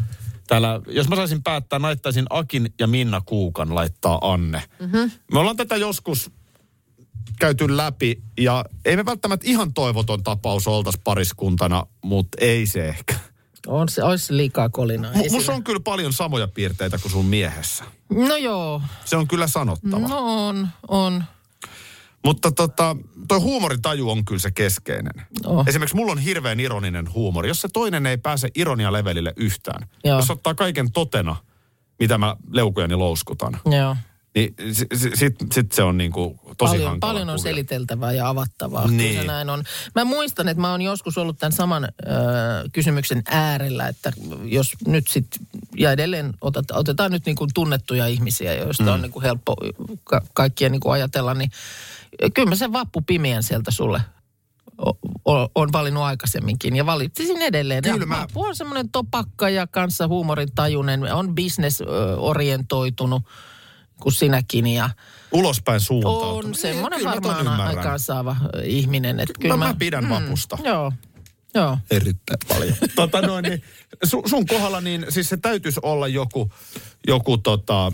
Täällä, 0.47 0.81
jos 0.87 1.09
mä 1.09 1.17
saisin 1.17 1.43
päättää, 1.43 1.83
laittaisin 1.83 2.27
Akin 2.31 2.75
ja 2.79 2.87
Minna 2.87 3.21
Kuukan 3.21 3.75
laittaa 3.75 4.33
Anne. 4.33 4.63
Mm-hmm. 4.81 5.11
Me 5.33 5.39
ollaan 5.39 5.57
tätä 5.57 5.77
joskus 5.77 6.31
käyty 7.39 7.77
läpi 7.77 8.23
ja 8.39 8.65
ei 8.85 8.97
me 8.97 9.05
välttämättä 9.05 9.47
ihan 9.49 9.73
toivoton 9.75 10.23
tapaus 10.23 10.69
oltaisi 10.69 11.01
pariskuntana, 11.05 11.87
mutta 12.05 12.39
ei 12.41 12.67
se 12.67 12.89
ehkä. 12.89 13.15
On 13.67 13.89
se, 13.89 14.03
olisi 14.03 14.37
liikaa 14.37 14.69
kolinaa. 14.69 15.13
M- 15.13 15.33
musta 15.33 15.53
on 15.53 15.65
kyllä 15.65 15.81
paljon 15.81 16.13
samoja 16.13 16.49
piirteitä 16.49 16.99
kuin 16.99 17.13
sun 17.13 17.27
miehessä. 17.27 17.85
No 18.11 18.37
joo, 18.37 18.83
Se 19.05 19.17
on 19.17 19.29
kyllä 19.29 19.47
sanottava. 19.47 20.09
no 20.09 20.47
on, 20.49 20.69
on. 20.89 21.25
Mutta 22.25 22.53
tota, 22.53 22.97
toi 23.29 23.41
huumoritaju 23.41 24.11
on 24.11 24.25
kyllä 24.25 24.39
se 24.41 24.51
keskeinen. 24.51 25.27
Oh. 25.45 25.69
Esimerkiksi 25.69 25.97
mulla 25.97 26.13
on 26.13 26.19
hirveän 26.19 26.61
ironinen 26.61 27.13
huumori. 27.13 27.49
Jos 27.49 27.61
se 27.61 27.69
toinen 27.73 28.07
ei 28.07 28.17
pääse 28.19 28.49
ironia-levelille 28.55 29.33
yhtään, 29.37 29.89
Joo. 30.05 30.17
jos 30.17 30.31
ottaa 30.31 30.55
kaiken 30.55 30.93
totena, 30.93 31.37
mitä 32.01 32.19
mä 32.19 32.37
leukujani 32.51 32.95
louskutan, 32.95 33.61
Joo. 33.79 33.97
Niin 34.35 34.55
sitten 34.73 35.17
sit, 35.17 35.35
sit 35.53 35.73
se 35.73 35.83
on 35.83 35.99
niinku 35.99 36.39
tosi 36.59 36.71
paljon, 36.73 36.91
hankala 36.91 37.13
paljon 37.13 37.29
on 37.31 37.37
kuvio. 37.37 37.51
seliteltävää 37.51 38.13
ja 38.13 38.29
avattavaa. 38.29 38.87
Niin. 38.89 39.09
Kyllä 39.11 39.21
se 39.21 39.27
näin 39.27 39.51
on. 39.51 39.65
Mä 39.95 40.05
muistan, 40.05 40.49
että 40.49 40.61
mä 40.61 40.71
oon 40.71 40.83
joskus 40.83 41.19
ollut 41.19 41.39
tämän 41.39 41.53
saman 41.53 41.85
ö, 41.85 41.89
kysymyksen 42.73 43.23
äärellä, 43.27 43.89
että 43.89 44.13
jos 44.45 44.73
nyt 44.87 45.09
sitten, 45.09 45.47
ja 45.77 45.93
edelleen 45.93 46.35
otet, 46.41 46.71
otetaan 46.71 47.11
nyt 47.13 47.27
niin 47.27 47.37
kuin 47.37 47.51
tunnettuja 47.55 48.07
ihmisiä, 48.07 48.55
joista 48.55 48.83
mm. 48.83 48.89
on 48.89 49.03
niin 49.03 49.13
kuin 49.13 49.23
helppo 49.23 49.57
ka- 50.05 50.23
kaikkia 50.35 50.69
niin 50.69 50.81
kuin 50.81 50.93
ajatella, 50.93 51.35
niin 51.35 51.51
kyllä 52.35 52.49
mä 52.49 52.57
sen 52.57 52.73
vappupimien 52.73 53.43
sieltä 53.43 53.71
sulle 53.71 54.01
o- 54.87 54.99
o- 55.33 55.49
on 55.55 55.73
valinnut 55.73 56.03
aikaisemminkin 56.03 56.77
ja 56.77 56.87
valitsisin 56.87 57.43
edelleen. 57.43 57.83
Kyllä 57.83 58.07
mä- 58.07 58.21
Vappu 58.21 58.43
on 58.43 58.57
semmoinen 58.57 58.91
topakka 58.91 59.49
ja 59.49 59.67
kanssa 59.67 60.09
huumorintajuinen, 60.09 61.15
on 61.15 61.35
business-orientoitunut 61.35 63.23
kuin 64.01 64.13
sinäkin 64.13 64.67
ja 64.67 64.91
Ulospäin 65.33 65.81
suuntautunut. 65.81 66.45
on 66.45 66.55
semmoinen 66.55 66.99
Kyllä 66.99 67.15
mä 67.15 67.21
ton 67.21 67.35
varmaan 67.35 67.61
aikaan 67.61 68.01
saava 68.01 68.37
ihminen. 68.65 69.21
Että 69.21 69.49
Mä, 69.49 69.57
mä 69.57 69.75
pidän 69.79 70.09
vapusta. 70.09 70.59
Joo, 70.65 70.93
joo. 71.55 71.79
Erittäin 71.91 72.39
paljon. 72.49 72.77
tota 72.97 73.23
noin, 73.23 73.43
niin, 73.43 73.63
su, 74.05 74.23
sun 74.27 74.47
kohdalla 74.47 74.81
niin 74.81 75.07
siis 75.09 75.29
se 75.29 75.37
täytyisi 75.37 75.81
olla 75.83 76.09
joku, 76.09 76.53
joku 77.07 77.39
tota, 77.39 77.93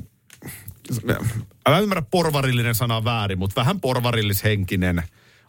mä 1.69 1.79
ymmärrän 1.79 2.07
porvarillinen 2.07 2.75
sana 2.75 3.05
väärin, 3.05 3.39
mutta 3.39 3.61
vähän 3.61 3.81
porvarillishenkinen 3.81 5.03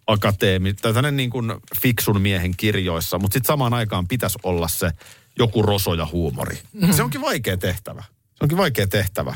akateemi, 0.08 0.74
tai 0.74 0.94
tämmöinen 0.94 1.18
niin 1.18 1.30
kuin 1.30 1.54
fiksun 1.82 2.22
miehen 2.22 2.58
kirjoissa, 2.58 3.20
mutta 3.20 3.34
sitten 3.34 3.48
samaan 3.48 3.74
aikaan 3.74 4.08
pitäisi 4.08 4.40
olla 4.44 4.68
se 4.68 4.92
joku 5.40 5.62
roso 5.62 5.94
ja 5.94 6.08
huumori. 6.12 6.60
Mm. 6.74 6.94
Se 6.94 7.04
onkin 7.04 7.22
vaikea 7.22 7.58
tehtävä. 7.58 8.04
Se 8.04 8.44
onkin 8.44 8.58
vaikea 8.58 8.88
tehtävä. 8.88 9.36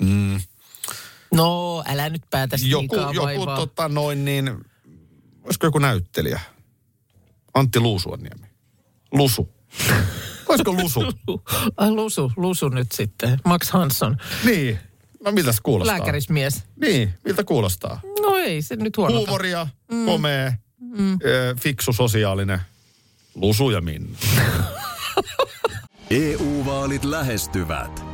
Mm. 0.00 0.40
No, 1.34 1.82
älä 1.86 2.10
nyt 2.10 2.22
päätä 2.30 2.56
Joku, 2.64 2.96
joku 2.96 3.22
vaivaa. 3.22 3.56
tota 3.56 3.88
noin 3.88 4.24
niin, 4.24 4.64
olisiko 5.44 5.66
joku 5.66 5.78
näyttelijä? 5.78 6.40
Antti 7.54 7.80
Luusuanniemi. 7.80 8.46
Lusu. 9.12 9.48
Olisiko 10.48 10.72
Lusu? 10.72 11.00
Ai 11.76 11.90
Lusu, 11.90 12.32
Lusu 12.36 12.68
nyt 12.68 12.92
sitten. 12.92 13.38
Max 13.44 13.70
Hansson, 13.70 14.16
niin. 14.44 14.78
No 15.24 15.32
miltä 15.32 15.52
se 15.52 15.58
kuulostaa? 15.62 15.98
lääkärismies. 15.98 16.64
Niin, 16.80 17.14
miltä 17.24 17.44
kuulostaa? 17.44 18.00
No 18.20 18.36
ei 18.36 18.62
se 18.62 18.76
nyt 18.76 18.96
huonota. 18.96 19.18
Huumoria, 19.18 19.66
mm. 19.90 20.06
komea, 20.06 20.52
mm. 20.78 21.18
Fiksu, 21.60 21.92
sosiaalinen. 21.92 22.60
Lusu 23.34 23.70
ja 23.70 23.80
Minna. 23.80 24.18
EU-vaalit 26.10 27.04
lähestyvät. 27.04 28.13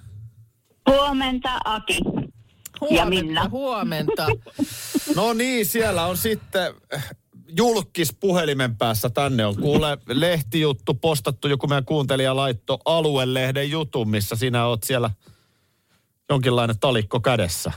Huomenta, 0.89 1.49
Aki. 1.65 1.97
Ja 2.89 3.05
Minna. 3.05 3.49
Huomenta. 3.49 4.27
No 5.15 5.33
niin, 5.33 5.65
siellä 5.65 6.05
on 6.05 6.17
sitten 6.17 6.73
äh, 6.93 7.09
julkis 7.57 8.13
puhelimen 8.19 8.75
päässä. 8.77 9.09
Tänne 9.09 9.45
on 9.45 9.55
kuule 9.55 9.97
lehtijuttu 10.09 10.93
postattu. 10.93 11.47
Joku 11.47 11.67
meidän 11.67 11.85
kuuntelija 11.85 12.35
laitto 12.35 12.79
aluelehden 12.85 13.71
jutun, 13.71 14.09
missä 14.09 14.35
sinä 14.35 14.65
oot 14.65 14.83
siellä 14.83 15.09
jonkinlainen 16.29 16.79
talikko 16.79 17.19
kädessä. 17.19 17.71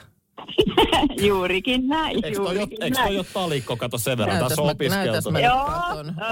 Juurikin 1.26 1.88
näin, 1.88 2.24
Eikö 2.24 2.36
toi, 2.36 2.44
jo, 2.46 2.60
juurikin 2.60 2.82
eikö 2.82 2.96
toi 2.96 3.04
näin. 3.04 3.16
jo 3.16 3.24
talikko, 3.34 3.76
kato 3.76 3.98
sen 3.98 4.18
verran, 4.18 4.34
Näytäs 4.34 4.48
tässä 4.48 4.62
on 4.62 4.66
mä- 4.66 4.72
opiskeltu. 4.72 5.30
mä- 5.30 5.40
Joo, 5.40 5.66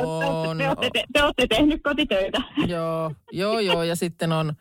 te, 0.01 0.27
On, 0.27 0.59
te, 0.59 0.69
olette, 0.69 0.91
te, 0.93 1.05
te 1.13 1.23
olette 1.23 1.47
tehnyt 1.47 1.83
kotitöitä. 1.83 2.39
joo, 2.67 3.13
joo, 3.33 3.59
joo. 3.59 3.83
Ja 3.83 3.97
sitten 3.97 4.33
on 4.33 4.53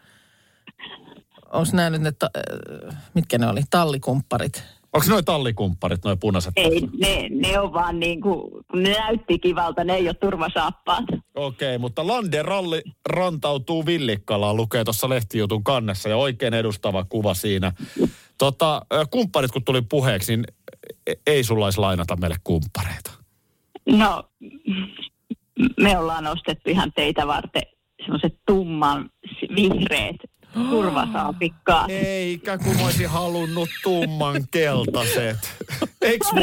onko 1.54 1.70
nämä 1.74 1.90
nyt 1.90 2.02
ne, 2.02 2.12
ta, 2.12 2.30
äh, 2.38 2.98
mitkä 3.14 3.38
ne 3.38 3.48
oli, 3.48 3.62
tallikumpparit? 3.70 4.64
Onko 4.94 5.08
noi 5.10 5.24
tallikumpparit, 5.24 6.04
noi 6.04 6.18
punaiset? 6.18 6.54
Ei, 6.56 6.82
ne, 7.00 7.28
ne 7.30 7.60
on 7.60 7.74
vaan 7.74 8.00
niin 8.00 8.22
kuin, 8.22 8.52
ne 8.74 8.94
näytti 8.94 9.40
kivalta, 9.40 9.84
ne 9.84 9.94
ei 9.94 10.08
ole 10.08 10.14
turvasaappaat. 10.14 11.06
Okei, 11.36 11.78
mutta 11.78 12.08
Lande 12.08 12.42
Ralli 12.42 12.82
rantautuu 13.10 13.86
Villikkalaan, 13.86 14.56
lukee 14.56 14.84
tuossa 14.84 15.10
lehtijutun 15.10 15.64
kannessa 15.64 16.10
ja 16.10 16.18
oikein 16.18 16.54
edustava 16.54 17.04
kuva 17.04 17.34
siinä. 17.34 17.72
Tota, 18.38 18.82
kumpparit 19.12 19.52
kun 19.52 19.64
tuli 19.64 19.82
puheeksi, 19.82 20.38
niin 20.38 20.46
e- 21.08 21.14
ei 21.28 21.44
sulla 21.44 21.66
olisi 21.66 21.80
lainata 21.80 22.16
meille 22.16 22.38
kumppareita. 22.44 23.12
No, 23.86 24.24
me 25.82 25.98
ollaan 25.98 26.28
ostettu 26.28 26.70
ihan 26.70 26.92
teitä 26.96 27.28
varten 27.28 27.64
semmoiset 28.02 28.40
tumman 28.48 29.10
vihreät 29.56 30.16
turvasaapikkaat. 30.54 31.90
Eikä 32.06 32.58
kun 32.58 32.76
mä 32.76 32.84
olisin 32.86 33.10
halunnut 33.10 33.70
tumman 33.84 34.44
keltaiset. 34.52 35.38
Eiks 36.02 36.28
voi 36.36 36.42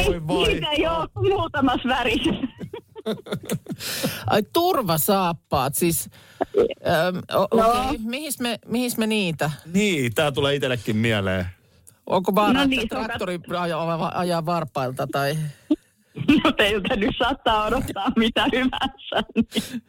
Niitä 0.53 0.71
ei 0.71 0.83
vaihtaa? 0.85 0.99
ole 0.99 1.29
muutamassa 1.29 1.89
värissä. 1.89 2.31
Ai 4.27 4.43
turvasaappaat, 4.53 5.75
siis 5.75 6.11
ähm, 6.87 7.17
o- 7.35 7.57
No. 7.57 7.69
okei, 7.71 7.81
okay. 7.81 7.97
mihis, 7.99 8.41
me, 8.41 8.59
mihis 8.67 8.97
me 8.97 9.07
niitä? 9.07 9.51
Niin, 9.75 10.15
tää 10.15 10.33
tulee 10.33 10.55
itsellekin 10.55 10.97
mieleen. 10.97 11.47
Onko 12.07 12.35
vaara, 12.35 12.53
No 12.61 12.65
niin, 12.65 12.81
on 12.81 12.89
traktori 12.89 13.41
ajaa, 13.59 14.19
ajaa 14.19 14.47
varpailta 14.47 15.07
tai... 15.13 15.37
No 16.45 16.53
teiltä 16.53 16.97
nyt 16.97 17.15
saattaa 17.19 17.67
odottaa 17.67 18.13
mitä 18.17 18.47
hyvänsä. 18.53 19.29
niin. 19.35 19.83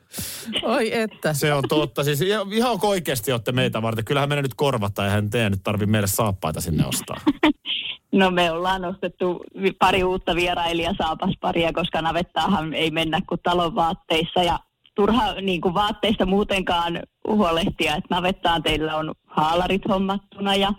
Oi 0.63 0.93
että. 0.93 1.33
Se 1.33 1.53
on 1.53 1.63
totta. 1.69 2.03
Siis 2.03 2.21
ihan 2.51 2.79
oikeasti 2.81 3.31
olette 3.31 3.51
meitä 3.51 3.81
varten. 3.81 4.05
Kyllähän 4.05 4.29
meidän 4.29 4.43
nyt 4.43 4.55
korvataan, 4.55 5.07
eihän 5.07 5.29
teidän 5.29 5.51
nyt 5.51 5.63
tarvi 5.63 5.85
meille 5.85 6.07
saappaita 6.07 6.61
sinne 6.61 6.85
ostaa. 6.85 7.17
No 8.11 8.31
me 8.31 8.51
ollaan 8.51 8.85
ostettu 8.85 9.43
pari 9.79 10.03
uutta 10.03 10.35
vierailijasaapas-paria, 10.35 11.73
koska 11.73 12.01
navettaahan 12.01 12.73
ei 12.73 12.91
mennä 12.91 13.21
kuin 13.27 13.41
talon 13.43 13.75
vaatteissa 13.75 14.43
ja 14.43 14.59
turha 14.95 15.33
niin 15.33 15.61
kuin 15.61 15.73
vaatteista 15.73 16.25
muutenkaan 16.25 16.99
huolehtia, 17.27 17.95
että 17.95 18.15
navettaan 18.15 18.63
teillä 18.63 18.95
on 18.95 19.13
haalarit 19.27 19.81
hommattuna 19.89 20.55
ja, 20.55 20.73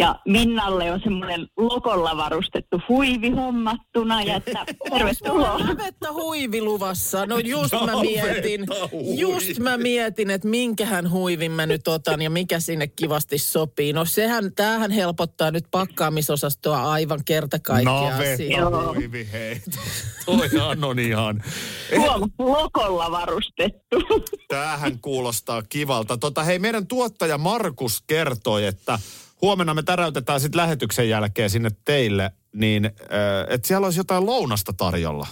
ja 0.00 0.14
Minnalle 0.28 0.92
on 0.92 1.00
semmoinen 1.04 1.46
lokolla 1.56 2.16
varustettu 2.16 2.80
huivi 2.88 3.30
hommattuna 3.30 4.22
ja 4.22 4.36
että 4.36 4.66
tervetuloa. 4.90 5.58
Navetta 5.58 6.12
huiviluvassa. 6.12 7.26
No 7.26 7.38
just 7.38 7.72
mä 7.72 7.86
Navetta 7.86 8.00
mietin, 8.02 8.66
huivi. 8.92 9.20
just 9.20 9.58
mä 9.58 9.76
mietin, 9.76 10.30
että 10.30 10.48
minkähän 10.48 11.10
huivin 11.10 11.52
mä 11.52 11.66
nyt 11.66 11.88
otan 11.88 12.22
ja 12.22 12.30
mikä 12.30 12.60
sinne 12.60 12.86
kivasti 12.86 13.38
sopii. 13.38 13.92
No 13.92 14.04
sehän, 14.04 14.54
tämähän 14.54 14.90
helpottaa 14.90 15.50
nyt 15.50 15.64
pakkaamisosastoa 15.70 16.92
aivan 16.92 17.20
kerta 17.24 17.58
kaikkiaan. 17.58 18.24
Joo. 18.58 18.94
huivi, 18.94 19.28
hei. 19.32 19.60
Toihan 20.26 20.84
on 20.84 20.98
ihan. 20.98 21.42
Huom, 21.96 22.30
lokolla 22.38 23.10
varustettu. 23.10 23.96
Tämähän 24.48 24.98
kuulostaa 25.00 25.62
kivalta. 25.62 26.16
Tota, 26.16 26.44
hei, 26.44 26.58
meidän 26.58 26.86
tuottaja 26.86 27.38
Markus 27.38 28.02
kertoi, 28.06 28.66
että 28.66 28.98
huomenna 29.42 29.74
me 29.74 29.82
täräytetään 29.82 30.40
sitten 30.40 30.60
lähetyksen 30.60 31.08
jälkeen 31.08 31.50
sinne 31.50 31.70
teille, 31.84 32.30
niin 32.52 32.84
äh, 32.84 32.90
että 33.48 33.68
siellä 33.68 33.84
olisi 33.84 34.00
jotain 34.00 34.26
lounasta 34.26 34.72
tarjolla. 34.72 35.26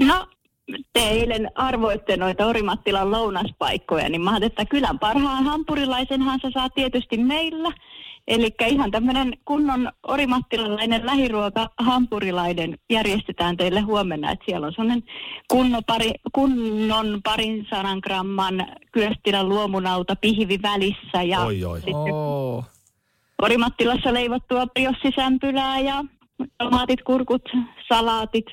No, 0.00 0.26
te 0.92 1.00
eilen 1.00 1.50
arvoitte 1.54 2.16
noita 2.16 2.46
Orimattilan 2.46 3.10
lounaspaikkoja, 3.10 4.08
niin 4.08 4.20
mä 4.20 4.30
ajattelin, 4.30 4.52
että 4.52 4.64
kylän 4.64 4.98
parhaan 4.98 5.44
hampurilaisenhan 5.44 6.40
sä 6.42 6.50
saa 6.50 6.70
tietysti 6.70 7.16
meillä. 7.16 7.72
Eli 8.28 8.50
ihan 8.66 8.90
tämmöinen 8.90 9.32
kunnon 9.44 9.92
orimattilalainen 10.02 11.06
lähiruoka 11.06 11.68
hampurilainen 11.78 12.78
järjestetään 12.90 13.56
teille 13.56 13.80
huomenna. 13.80 14.30
Että 14.30 14.44
siellä 14.44 14.66
on 14.66 14.72
sellainen 14.72 15.02
kunnon, 15.48 15.82
pari, 15.86 16.10
kunnon 16.32 17.20
parin 17.24 17.66
sadan 17.70 17.98
gramman 18.02 18.66
kyöstilän 18.92 19.48
luomunauta 19.48 20.16
pihvi 20.16 20.58
välissä. 20.62 21.22
Ja 21.22 21.40
Oi, 21.40 21.64
oi. 21.64 21.78
sitten 21.80 21.94
Oo. 21.94 22.64
Orimattilassa 23.42 24.14
leivottua 24.14 24.66
briossisämpylää 24.66 25.80
ja 25.80 26.04
tomaatit, 26.58 27.02
kurkut, 27.02 27.42
salaatit 27.88 28.44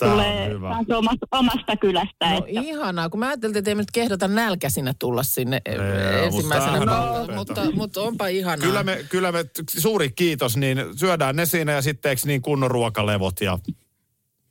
Tää 0.00 0.08
on 0.08 0.14
tulee 0.14 0.48
hyvä. 0.48 0.76
omasta, 0.98 1.26
omasta 1.32 1.76
kylästä. 1.76 2.30
No 2.30 2.38
että, 2.38 2.60
ihanaa, 2.60 3.08
kun 3.08 3.20
mä 3.20 3.28
ajattelin, 3.28 3.56
että 3.56 3.70
ei 3.70 3.74
me 3.74 3.82
nyt 3.82 3.90
kehdota 3.92 4.28
nälkäisinä 4.28 4.94
tulla 4.98 5.22
sinne 5.22 5.60
Joo, 5.74 5.84
ensimmäisenä. 6.24 6.78
mutta 6.78 7.00
on 7.00 7.16
No, 7.16 7.22
upeeta. 7.22 7.34
mutta, 7.34 7.70
mutta 7.74 8.00
onpa 8.00 8.26
ihanaa. 8.26 8.66
Kyllä 8.66 8.82
me, 8.82 9.04
kyllä 9.08 9.32
me, 9.32 9.44
suuri 9.78 10.10
kiitos, 10.10 10.56
niin 10.56 10.78
syödään 10.96 11.36
ne 11.36 11.46
siinä 11.46 11.72
ja 11.72 11.82
sitten 11.82 12.10
eikö 12.10 12.22
niin 12.24 12.42
kunnon 12.42 12.70
ruokalevot 12.70 13.40
ja 13.40 13.58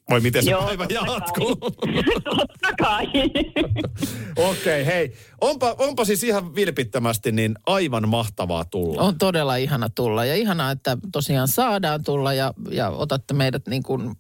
voi 0.10 0.20
miten 0.22 0.44
se 0.44 0.52
Joo, 0.52 0.64
päivä 0.64 0.88
totta 0.88 1.06
kai. 1.06 1.14
jatkuu. 1.16 1.56
Totta 2.36 2.70
kai. 2.80 3.06
Okei, 4.50 4.82
okay, 4.82 4.86
hei. 4.86 5.14
Onpa, 5.42 5.76
onpa 5.78 6.06
siis 6.06 6.24
ihan 6.24 6.56
vilpittömästi 6.56 7.32
niin 7.32 7.56
aivan 7.66 8.10
mahtavaa 8.10 8.66
tulla. 8.66 9.02
On 9.02 9.18
todella 9.18 9.56
ihana 9.56 9.90
tulla 9.96 10.26
ja 10.26 10.36
ihanaa, 10.36 10.72
että 10.72 10.98
tosiaan 11.12 11.48
saadaan 11.48 12.04
tulla 12.04 12.34
ja, 12.34 12.54
ja 12.72 12.90
otatte 12.90 13.34
meidät 13.34 13.68
niin 13.68 13.84
kuin 13.84 14.16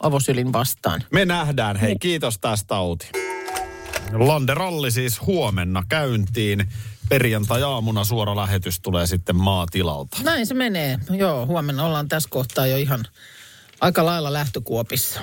avosylin 0.00 0.52
vastaan. 0.52 1.04
Me 1.12 1.24
nähdään, 1.24 1.76
hei 1.76 1.96
kiitos 2.00 2.38
tästä 2.38 2.76
Outi. 2.76 3.10
Landeralli 4.12 4.90
siis 4.90 5.26
huomenna 5.26 5.82
käyntiin. 5.88 6.68
Perjantai-aamuna 7.08 8.04
suora 8.04 8.36
lähetys 8.36 8.80
tulee 8.80 9.06
sitten 9.06 9.36
maatilalta. 9.36 10.16
Näin 10.22 10.46
se 10.46 10.54
menee. 10.54 10.98
Joo, 11.10 11.46
huomenna 11.46 11.86
ollaan 11.86 12.08
tässä 12.08 12.28
kohtaa 12.32 12.66
jo 12.66 12.76
ihan 12.76 13.04
aika 13.80 14.04
lailla 14.04 14.32
lähtökuopissa. 14.32 15.20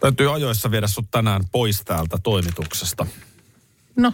Täytyy 0.00 0.34
ajoissa 0.34 0.70
viedä 0.70 0.86
sut 0.86 1.06
tänään 1.10 1.42
pois 1.52 1.82
täältä 1.84 2.18
toimituksesta. 2.22 3.06
No, 3.96 4.12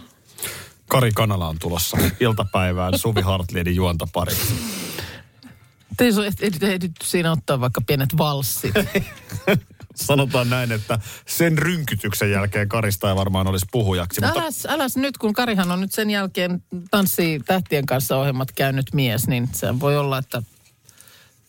Kari 0.87 1.11
Kanala 1.11 1.47
on 1.47 1.59
tulossa 1.59 1.97
iltapäivään 2.19 2.97
Suvi 2.97 3.21
Hartliedin 3.21 3.75
juontopariksi. 3.75 4.53
te 5.97 6.05
ei 6.41 6.51
ehditty 6.61 7.05
siinä 7.05 7.31
ottaa 7.31 7.61
vaikka 7.61 7.81
pienet 7.81 8.17
valssit. 8.17 8.73
Sanotaan 9.95 10.49
näin, 10.49 10.71
että 10.71 10.99
sen 11.27 11.57
rynkytyksen 11.57 12.31
jälkeen 12.31 12.69
Karista 12.69 13.09
ei 13.09 13.15
varmaan 13.15 13.47
olisi 13.47 13.65
puhujaksi. 13.71 14.21
Mutta 14.21 14.39
Äläs, 14.41 14.65
äläs 14.69 14.97
nyt, 14.97 15.17
kun 15.17 15.33
Karihan 15.33 15.71
on 15.71 15.81
nyt 15.81 15.91
sen 15.91 16.09
jälkeen 16.09 16.63
tanssii 16.91 17.39
tähtien 17.39 17.85
kanssa 17.85 18.17
ohjelmat 18.17 18.51
käynyt 18.51 18.93
mies, 18.93 19.27
niin 19.27 19.49
se 19.53 19.79
voi 19.79 19.97
olla, 19.97 20.17
että 20.17 20.37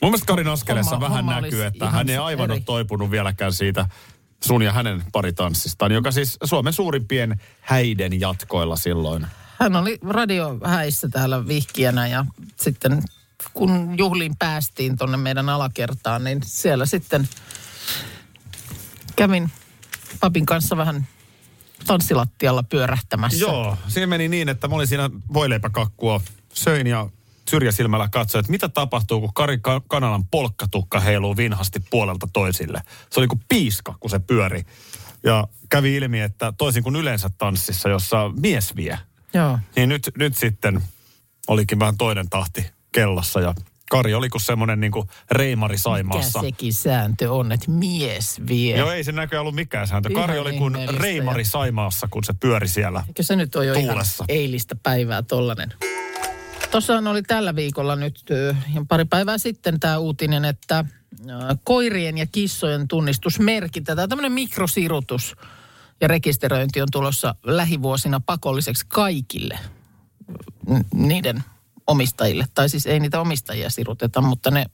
mun 0.02 0.11
mielestä 0.11 0.26
Karin 0.26 0.48
askeleessa 0.48 0.96
Homma- 0.96 1.00
vähän 1.00 1.24
homma 1.24 1.40
näkyy, 1.40 1.64
että 1.64 1.90
hän 1.90 2.11
ei 2.11 2.16
aivan 2.16 2.44
eri. 2.44 2.52
ole 2.52 2.61
toipunut 2.66 3.11
vieläkään 3.11 3.52
siitä 3.52 3.87
sun 4.44 4.62
ja 4.62 4.72
hänen 4.72 5.02
paritanssistaan, 5.12 5.92
joka 5.92 6.11
siis 6.11 6.37
Suomen 6.44 6.72
suurimpien 6.72 7.40
häiden 7.61 8.20
jatkoilla 8.20 8.76
silloin. 8.76 9.26
hän 9.61 9.76
oli 9.76 9.98
radiohäissä 10.09 11.09
täällä 11.09 11.46
vihkijänä 11.48 12.07
ja 12.07 12.24
sitten 12.61 13.02
kun 13.54 13.98
juhliin 13.98 14.37
päästiin 14.38 14.96
tonne 14.96 15.16
meidän 15.16 15.48
alakertaan, 15.48 16.24
niin 16.24 16.40
siellä 16.44 16.87
sitten 16.87 17.28
kävin 19.16 19.50
papin 20.20 20.46
kanssa 20.46 20.77
vähän 20.77 21.07
tanssilattialla 21.87 22.62
pyörähtämässä. 22.62 23.38
Joo, 23.38 23.77
siinä 23.88 24.07
meni 24.07 24.29
niin, 24.29 24.48
että 24.48 24.68
mä 24.68 24.74
olin 24.74 24.87
siinä 24.87 25.11
voileipäkakkua, 25.35 26.20
söin 26.53 26.87
ja 26.87 27.09
syrjäsilmällä 27.50 28.09
katsoin, 28.09 28.40
että 28.40 28.50
mitä 28.53 28.68
tapahtuu, 28.68 29.20
kun 29.20 29.35
Kari 29.35 29.59
Ka- 29.59 29.83
Kanalan 29.88 30.24
polkkatukka 30.24 31.00
heiluu 31.00 31.37
vinhasti 31.37 31.81
puolelta 31.90 32.29
toisille. 32.33 32.83
Se 33.11 33.20
oli 33.20 33.27
kuin 33.27 33.40
piiska, 33.48 33.94
kun 34.00 34.11
se 34.11 34.18
pyöri. 34.18 34.62
Ja 35.22 35.48
kävi 35.68 35.96
ilmi, 35.96 36.20
että 36.20 36.53
toisin 36.59 36.83
kuin 36.83 36.96
yleensä 36.96 37.31
tanssissa, 37.38 37.88
jossa 37.88 38.31
mies 38.40 38.77
vie, 38.77 38.98
Joo. 39.35 39.59
niin 39.77 39.88
nyt, 39.88 40.11
nyt 40.18 40.37
sitten 40.37 40.83
olikin 41.48 41.79
vähän 41.79 41.96
toinen 41.96 42.29
tahti 42.29 42.66
kellossa 42.92 43.40
ja 43.40 43.55
Kari 43.90 44.14
oli 44.14 44.29
kuin 44.29 44.40
semmoinen 44.42 44.81
niin 44.81 44.92
kuin 44.92 45.09
reimari 45.31 45.73
Mikä 45.73 45.83
Saimaassa. 45.83 46.40
sekin 46.40 46.73
sääntö 46.75 47.33
on, 47.33 47.53
että 47.53 47.70
mies 47.70 48.40
vie. 48.49 48.77
Joo, 48.77 48.90
ei 48.90 49.05
se 49.05 49.12
näköjään 49.12 49.40
ollut 49.40 49.55
mikään 49.55 49.88
sääntö. 49.88 50.11
Kari 50.14 50.33
Ihan 50.35 50.47
oli 50.47 50.57
kuin 50.59 50.75
reimari 50.99 51.40
ja- 51.42 51.47
Saimaassa, 51.47 52.09
kun 52.11 52.25
se 52.25 52.33
pyöri 52.40 52.68
siellä. 52.68 53.05
Eikö 53.09 53.23
se 53.23 53.37
nyt 53.37 53.57
ole 53.57 53.66
jo 53.66 53.75
Tuulessa. 53.75 54.25
ihan 54.29 54.40
eilistä 54.40 54.77
päivää 54.83 55.23
tollanen? 55.23 55.73
Tuossahan 56.70 57.07
oli 57.07 57.23
tällä 57.23 57.57
viikolla 57.57 57.97
nyt 57.97 58.25
pari 58.88 59.05
päivää 59.05 59.38
sitten 59.38 59.81
tämä 59.81 59.99
uutinen, 59.99 60.44
että 60.44 60.85
koirien 61.64 62.18
ja 62.18 62.27
kissojen 62.33 62.88
tunnistusmerkintä, 62.88 63.97
tämä 63.97 64.09
tämmöinen 64.09 64.33
mikrosirutus 64.33 65.37
ja 66.01 66.09
rekisteröinti 66.09 66.81
on 66.83 66.88
tulossa 66.92 67.35
lähivuosina 67.44 68.20
pakolliseksi 68.20 68.87
kaikille 68.88 69.59
niiden 70.94 71.44
omistajille. 71.87 72.47
Tai 72.55 72.68
siis 72.68 72.87
ei 72.87 73.01
niitä 73.01 73.20
omistajia 73.20 73.70
siruteta, 73.70 74.20
mutta 74.20 74.51
ne 74.51 74.66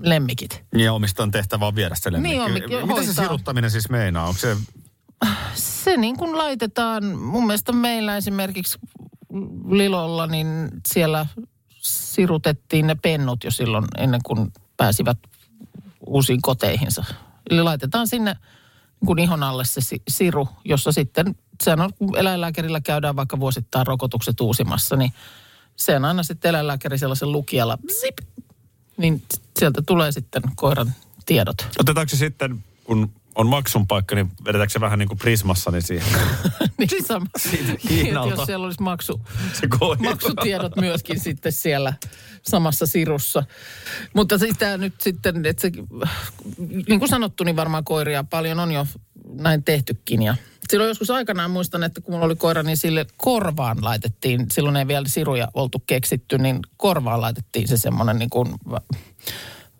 lemmikit. 0.00 0.64
Ja 0.78 0.92
omistajan 0.92 1.30
tehtävä 1.30 1.66
on 1.66 1.74
viedä 1.74 1.94
se 1.94 2.12
lemmikki. 2.12 2.38
Niin, 2.38 2.42
omi- 2.42 2.86
Mitä 2.86 3.00
se 3.02 3.06
hoitaa. 3.06 3.24
siruttaminen 3.24 3.70
siis 3.70 3.88
meinaa? 3.90 4.26
Onko 4.26 4.40
se... 4.40 4.56
Se 5.54 5.96
niin 5.96 6.16
kuin 6.16 6.38
laitetaan, 6.38 7.04
mun 7.18 7.46
mielestä 7.46 7.72
meillä 7.72 8.16
esimerkiksi 8.16 8.78
Lilolla, 9.70 10.26
niin 10.26 10.68
siellä 10.88 11.26
sirutettiin 11.78 12.86
ne 12.86 12.94
pennut 13.02 13.44
jo 13.44 13.50
silloin 13.50 13.84
ennen 13.98 14.20
kuin 14.24 14.52
pääsivät 14.76 15.18
uusiin 16.06 16.42
koteihinsa. 16.42 17.04
Eli 17.50 17.62
laitetaan 17.62 18.08
sinne 18.08 18.32
niin 19.00 19.06
kuin 19.06 19.18
ihon 19.18 19.42
alle 19.42 19.64
se 19.64 19.80
si- 19.80 20.02
siru, 20.08 20.48
jossa 20.64 20.92
sitten, 20.92 21.34
sehän 21.62 21.80
on, 21.80 21.90
kun 21.98 22.18
eläinlääkärillä 22.18 22.80
käydään 22.80 23.16
vaikka 23.16 23.40
vuosittain 23.40 23.86
rokotukset 23.86 24.40
uusimassa, 24.40 24.96
niin 24.96 25.12
se 25.76 25.96
on 25.96 26.04
aina 26.04 26.22
sitten 26.22 26.48
eläinlääkäri 26.48 26.98
sellaisen 26.98 27.32
lukijalla, 27.32 27.78
zip, 28.00 28.18
niin 28.96 29.22
sieltä 29.58 29.82
tulee 29.86 30.12
sitten 30.12 30.42
koiran 30.56 30.92
tiedot. 31.26 31.66
Otetaanko 31.80 32.10
se 32.10 32.16
sitten, 32.16 32.64
kun 32.84 33.12
on 33.34 33.46
maksun 33.46 33.86
paikka, 33.86 34.14
niin 34.14 34.30
vedetäänkö 34.44 34.72
se 34.72 34.80
vähän 34.80 34.98
niin 34.98 35.08
kuin 35.08 35.18
Prismassa, 35.18 35.70
niin 35.70 35.82
siihen 35.82 36.06
niin 36.78 37.04
sama. 37.06 37.26
Niin, 37.88 38.14
jos 38.30 38.46
siellä 38.46 38.64
olisi 38.64 38.82
maksu, 38.82 39.20
maksutiedot 39.98 40.76
myöskin 40.76 41.20
sitten 41.20 41.52
siellä 41.52 41.94
samassa 42.42 42.86
sirussa. 42.86 43.42
Mutta 44.14 44.38
siis 44.38 44.56
tämä 44.58 44.76
nyt 44.76 44.94
sitten, 45.00 45.46
että 45.46 45.62
se, 45.62 45.70
niin 46.88 46.98
kuin 46.98 47.08
sanottu, 47.08 47.44
niin 47.44 47.56
varmaan 47.56 47.84
koiria 47.84 48.24
paljon 48.24 48.60
on 48.60 48.72
jo 48.72 48.86
näin 49.32 49.64
tehtykin. 49.64 50.22
Ja 50.22 50.34
silloin 50.70 50.88
joskus 50.88 51.10
aikanaan 51.10 51.50
muistan, 51.50 51.82
että 51.82 52.00
kun 52.00 52.14
mulla 52.14 52.26
oli 52.26 52.36
koira, 52.36 52.62
niin 52.62 52.76
sille 52.76 53.06
korvaan 53.16 53.84
laitettiin, 53.84 54.46
silloin 54.50 54.76
ei 54.76 54.86
vielä 54.86 55.08
siruja 55.08 55.48
oltu 55.54 55.82
keksitty, 55.86 56.38
niin 56.38 56.60
korvaan 56.76 57.20
laitettiin 57.20 57.68
se 57.68 57.76
semmoinen 57.76 58.18
niin 58.18 58.30
kuin, 58.30 58.54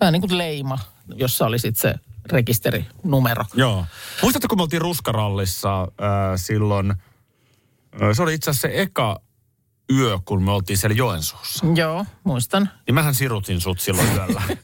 vähän 0.00 0.12
niin 0.12 0.20
kuin 0.20 0.38
leima, 0.38 0.78
jossa 1.14 1.46
oli 1.46 1.58
sitten 1.58 1.80
se 1.82 1.98
rekisterinumero. 2.32 3.44
Joo. 3.54 3.86
Muistatko, 4.22 4.48
kun 4.48 4.58
me 4.58 4.62
oltiin 4.62 4.82
Ruskarallissa 4.82 5.82
äh, 5.82 5.88
silloin, 6.36 6.90
äh, 6.90 8.08
se 8.12 8.22
oli 8.22 8.34
itse 8.34 8.50
asiassa 8.50 8.68
se 8.68 8.82
eka 8.82 9.20
yö, 9.92 10.18
kun 10.24 10.42
me 10.42 10.50
oltiin 10.52 10.76
siellä 10.78 10.96
Joensuussa. 10.96 11.66
Joo, 11.76 12.06
muistan. 12.24 12.70
Niin 12.86 12.94
mähän 12.94 13.14
sirutin 13.14 13.60
sut 13.60 13.80
silloin 13.80 14.08
yöllä. 14.14 14.42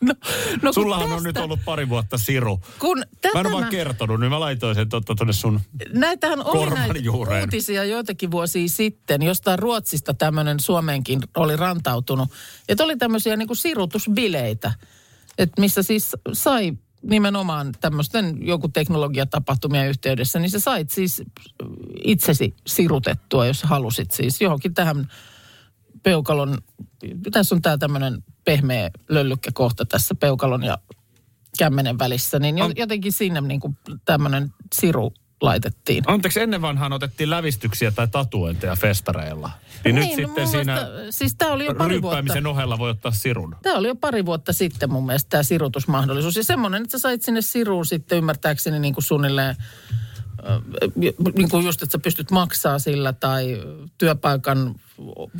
No, 0.00 0.14
no 0.62 0.72
Sullahan 0.72 1.04
on 1.04 1.10
tästä- 1.10 1.28
nyt 1.28 1.36
ollut 1.36 1.60
pari 1.64 1.88
vuotta 1.88 2.18
siru. 2.18 2.60
Kun 2.78 2.98
Mä 2.98 3.04
tätä 3.20 3.40
en 3.40 3.46
ole 3.46 3.52
vaan 3.52 3.64
mä- 3.64 3.70
kertonut, 3.70 4.20
niin 4.20 4.30
mä 4.30 4.40
laitoin 4.40 4.74
sen 4.74 4.88
totta 4.88 5.14
tonne 5.14 5.32
sun... 5.32 5.60
Näitähän 5.92 6.44
oli 6.46 6.70
näitä 6.70 6.98
juureen. 6.98 7.40
uutisia 7.44 7.84
joitakin 7.84 8.30
vuosia 8.30 8.68
sitten. 8.68 9.22
Jostain 9.22 9.58
Ruotsista 9.58 10.14
tämmöinen 10.14 10.60
Suomeenkin 10.60 11.20
oli 11.36 11.56
rantautunut. 11.56 12.28
Että 12.68 12.84
oli 12.84 12.96
tämmöisiä 12.96 13.36
niin 13.36 13.46
kuin 13.46 13.56
sirutusbileitä, 13.56 14.72
että 15.38 15.60
missä 15.60 15.82
siis 15.82 16.16
sai 16.32 16.72
nimenomaan 17.02 17.72
tämmöisten 17.80 18.46
joku 18.46 18.68
teknologiatapahtumien 18.68 19.88
yhteydessä, 19.88 20.38
niin 20.38 20.50
sä 20.50 20.60
sait 20.60 20.90
siis 20.90 21.22
itsesi 22.04 22.54
sirutettua, 22.66 23.46
jos 23.46 23.62
halusit 23.62 24.10
siis 24.10 24.40
johonkin 24.40 24.74
tähän 24.74 25.08
peukalon, 26.02 26.58
tässä 27.32 27.54
on 27.54 27.62
tämä 27.62 27.78
tämmöinen 27.78 28.24
pehmeä 28.44 28.90
löllykkäkohta 29.08 29.84
tässä 29.84 30.14
peukalon 30.14 30.62
ja 30.62 30.78
kämmenen 31.58 31.98
välissä, 31.98 32.38
niin 32.38 32.62
On- 32.62 32.72
jotenkin 32.76 33.12
sinne 33.12 33.40
niin 33.40 33.60
kuin 33.60 33.78
tämmöinen 34.04 34.54
siru 34.74 35.12
laitettiin. 35.40 36.04
Anteeksi, 36.06 36.40
ennen 36.40 36.62
vanhaan 36.62 36.92
otettiin 36.92 37.30
lävistyksiä 37.30 37.90
tai 37.90 38.08
tatuointeja 38.08 38.76
festareilla. 38.76 39.50
Niin, 39.84 39.94
nyt 39.94 40.08
no 40.08 40.16
sitten 40.16 40.48
siinä 40.48 40.74
mielestä- 40.74 41.12
siis 41.12 41.34
tämä 41.34 41.52
oli 41.52 41.64
jo 41.64 41.74
pari 41.74 42.02
vuotta. 42.02 42.48
ohella 42.48 42.78
voi 42.78 42.90
ottaa 42.90 43.12
sirun. 43.12 43.56
Tämä 43.62 43.76
oli 43.78 43.88
jo 43.88 43.94
pari 43.94 44.26
vuotta 44.26 44.52
sitten 44.52 44.92
mun 44.92 45.06
mielestä 45.06 45.28
tämä 45.28 45.42
sirutusmahdollisuus. 45.42 46.36
Ja 46.36 46.44
semmoinen, 46.44 46.82
että 46.82 46.98
sä 46.98 47.02
sait 47.02 47.22
sinne 47.22 47.42
siruun 47.42 47.86
sitten 47.86 48.18
ymmärtääkseni 48.18 48.78
niin 48.78 48.94
kuin 48.94 49.04
suunnilleen, 49.04 49.56
niin 51.34 51.48
kuin 51.50 51.64
just, 51.64 51.82
että 51.82 51.92
sä 51.92 51.98
pystyt 51.98 52.30
maksaa 52.30 52.78
sillä 52.78 53.12
tai 53.12 53.62
työpaikan 53.98 54.74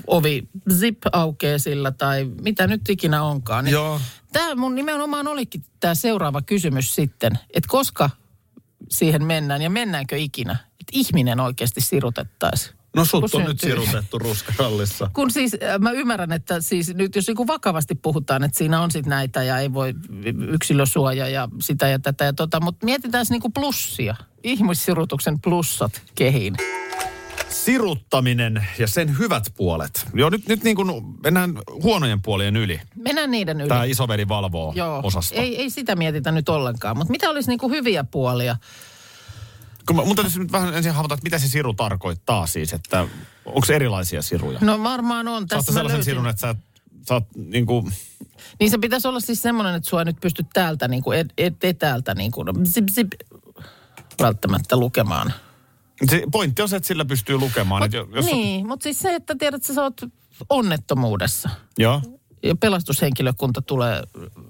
ovi 0.07 0.49
zip 0.73 0.99
aukeaa 1.13 1.59
sillä 1.59 1.91
tai 1.91 2.25
mitä 2.43 2.67
nyt 2.67 2.89
ikinä 2.89 3.23
onkaan. 3.23 3.65
Niin 3.65 3.73
Joo. 3.73 4.01
Tämä 4.33 4.55
mun 4.55 4.75
nimenomaan 4.75 5.29
olikin 5.29 5.65
tämä 5.81 5.95
seuraava 5.95 6.43
kysymys 6.43 6.95
sitten, 6.95 7.33
että 7.55 7.69
koska 7.69 8.11
siihen 8.91 9.25
mennään 9.25 9.63
ja 9.63 9.71
mennäänkö 9.71 10.17
ikinä, 10.17 10.53
että 10.53 10.93
ihminen 10.93 11.41
oikeasti 11.41 11.81
sirutettaisiin. 11.81 12.81
No 12.97 13.05
sut 13.05 13.35
on 13.35 13.45
nyt 13.45 13.61
sirutettu 13.61 14.19
Ruskarallissa. 14.19 15.11
Kun 15.13 15.31
siis 15.31 15.55
äh, 15.55 15.79
mä 15.79 15.91
ymmärrän, 15.91 16.33
että 16.33 16.61
siis 16.61 16.95
nyt 16.95 17.17
jos 17.17 17.27
niin 17.27 17.47
vakavasti 17.47 17.95
puhutaan, 17.95 18.45
että 18.45 18.59
siinä 18.59 18.81
on 18.81 18.91
sitten 18.91 19.11
näitä 19.11 19.43
ja 19.43 19.59
ei 19.59 19.73
voi 19.73 19.95
yksilösuoja 20.49 21.29
ja 21.29 21.49
sitä 21.61 21.89
ja 21.89 21.99
tätä 21.99 22.25
ja 22.25 22.33
tota, 22.33 22.61
mutta 22.61 22.85
mietitään 22.85 23.27
niin 23.31 23.41
kuin 23.41 23.53
plussia, 23.53 24.17
ihmissirutuksen 24.43 25.41
plussat 25.41 26.03
kehiin. 26.15 26.57
Siruttaminen 27.51 28.67
ja 28.79 28.87
sen 28.87 29.19
hyvät 29.19 29.45
puolet. 29.57 30.07
Joo, 30.15 30.31
nyt, 30.31 30.49
nyt 30.49 30.63
niin 30.65 30.77
kuin 30.77 31.05
mennään 31.25 31.55
huonojen 31.83 32.23
puolien 32.23 32.57
yli. 32.57 32.81
Mennään 32.97 33.31
niiden 33.31 33.61
yli. 33.61 33.69
Tämä 33.69 33.85
isoveli 33.85 34.29
valvoo 34.29 34.73
Joo, 34.77 35.01
osasto. 35.05 35.35
ei, 35.35 35.57
ei 35.57 35.71
sitä 35.71 35.97
mietitä 35.97 36.33
nyt 36.33 36.49
ollenkaan, 36.49 36.97
mutta 36.97 37.11
mitä 37.11 37.31
olisi 37.31 37.49
niin 37.49 37.59
kuin 37.59 37.73
hyviä 37.73 38.05
puolia? 38.05 38.57
Kun 39.87 39.97
mä, 39.97 40.03
täytyisi 40.03 40.39
nyt 40.39 40.53
vähän 40.53 40.75
ensin 40.75 40.93
havaita, 40.93 41.15
että 41.15 41.25
mitä 41.25 41.39
se 41.39 41.49
siru 41.49 41.75
tarkoittaa 41.75 42.47
siis, 42.47 42.73
että 42.73 43.07
onko 43.45 43.65
se 43.67 43.75
erilaisia 43.77 44.23
siruja? 44.23 44.59
No 44.63 44.83
varmaan 44.83 45.29
on. 45.29 45.47
Tässä 45.47 45.67
sä 45.67 45.73
mä 45.73 45.75
sellaisen 45.79 45.97
löysin. 45.99 46.11
sirun, 46.11 46.29
että 46.29 46.41
sä 46.41 46.55
saat 47.07 47.25
niin 47.37 47.67
kuin, 47.67 47.93
Niin 48.61 48.71
se 48.71 48.79
pitäisi 48.79 49.09
olla 49.09 49.21
siis 49.21 49.43
semmoinen, 49.43 49.75
että 49.75 49.91
sua 49.91 50.01
ei 50.01 50.05
nyt 50.05 50.21
pysty 50.21 50.47
täältä 50.53 50.89
niin 50.89 51.03
kuin 51.03 51.19
et, 51.19 51.33
et, 51.39 51.65
etäältä 51.65 52.15
niin 52.15 52.31
kuin 52.31 52.67
zip, 52.67 52.89
zip, 52.91 53.09
välttämättä 54.23 54.77
lukemaan. 54.77 55.33
Se 56.09 56.23
pointti 56.33 56.63
on 56.63 56.69
se, 56.69 56.77
että 56.77 56.87
sillä 56.87 57.05
pystyy 57.05 57.39
lukemaan. 57.39 57.83
että 57.83 57.97
jos, 57.97 58.27
niin, 58.27 58.67
mutta 58.67 58.85
siis 58.85 58.99
se, 58.99 59.15
että 59.15 59.35
tiedät, 59.39 59.61
että 59.63 59.75
sä 59.75 59.83
oot 59.83 60.01
onnettomuudessa 60.49 61.51
Joo. 61.79 62.03
ja 62.43 62.57
pelastushenkilökunta 62.57 63.63
tulee 63.63 64.03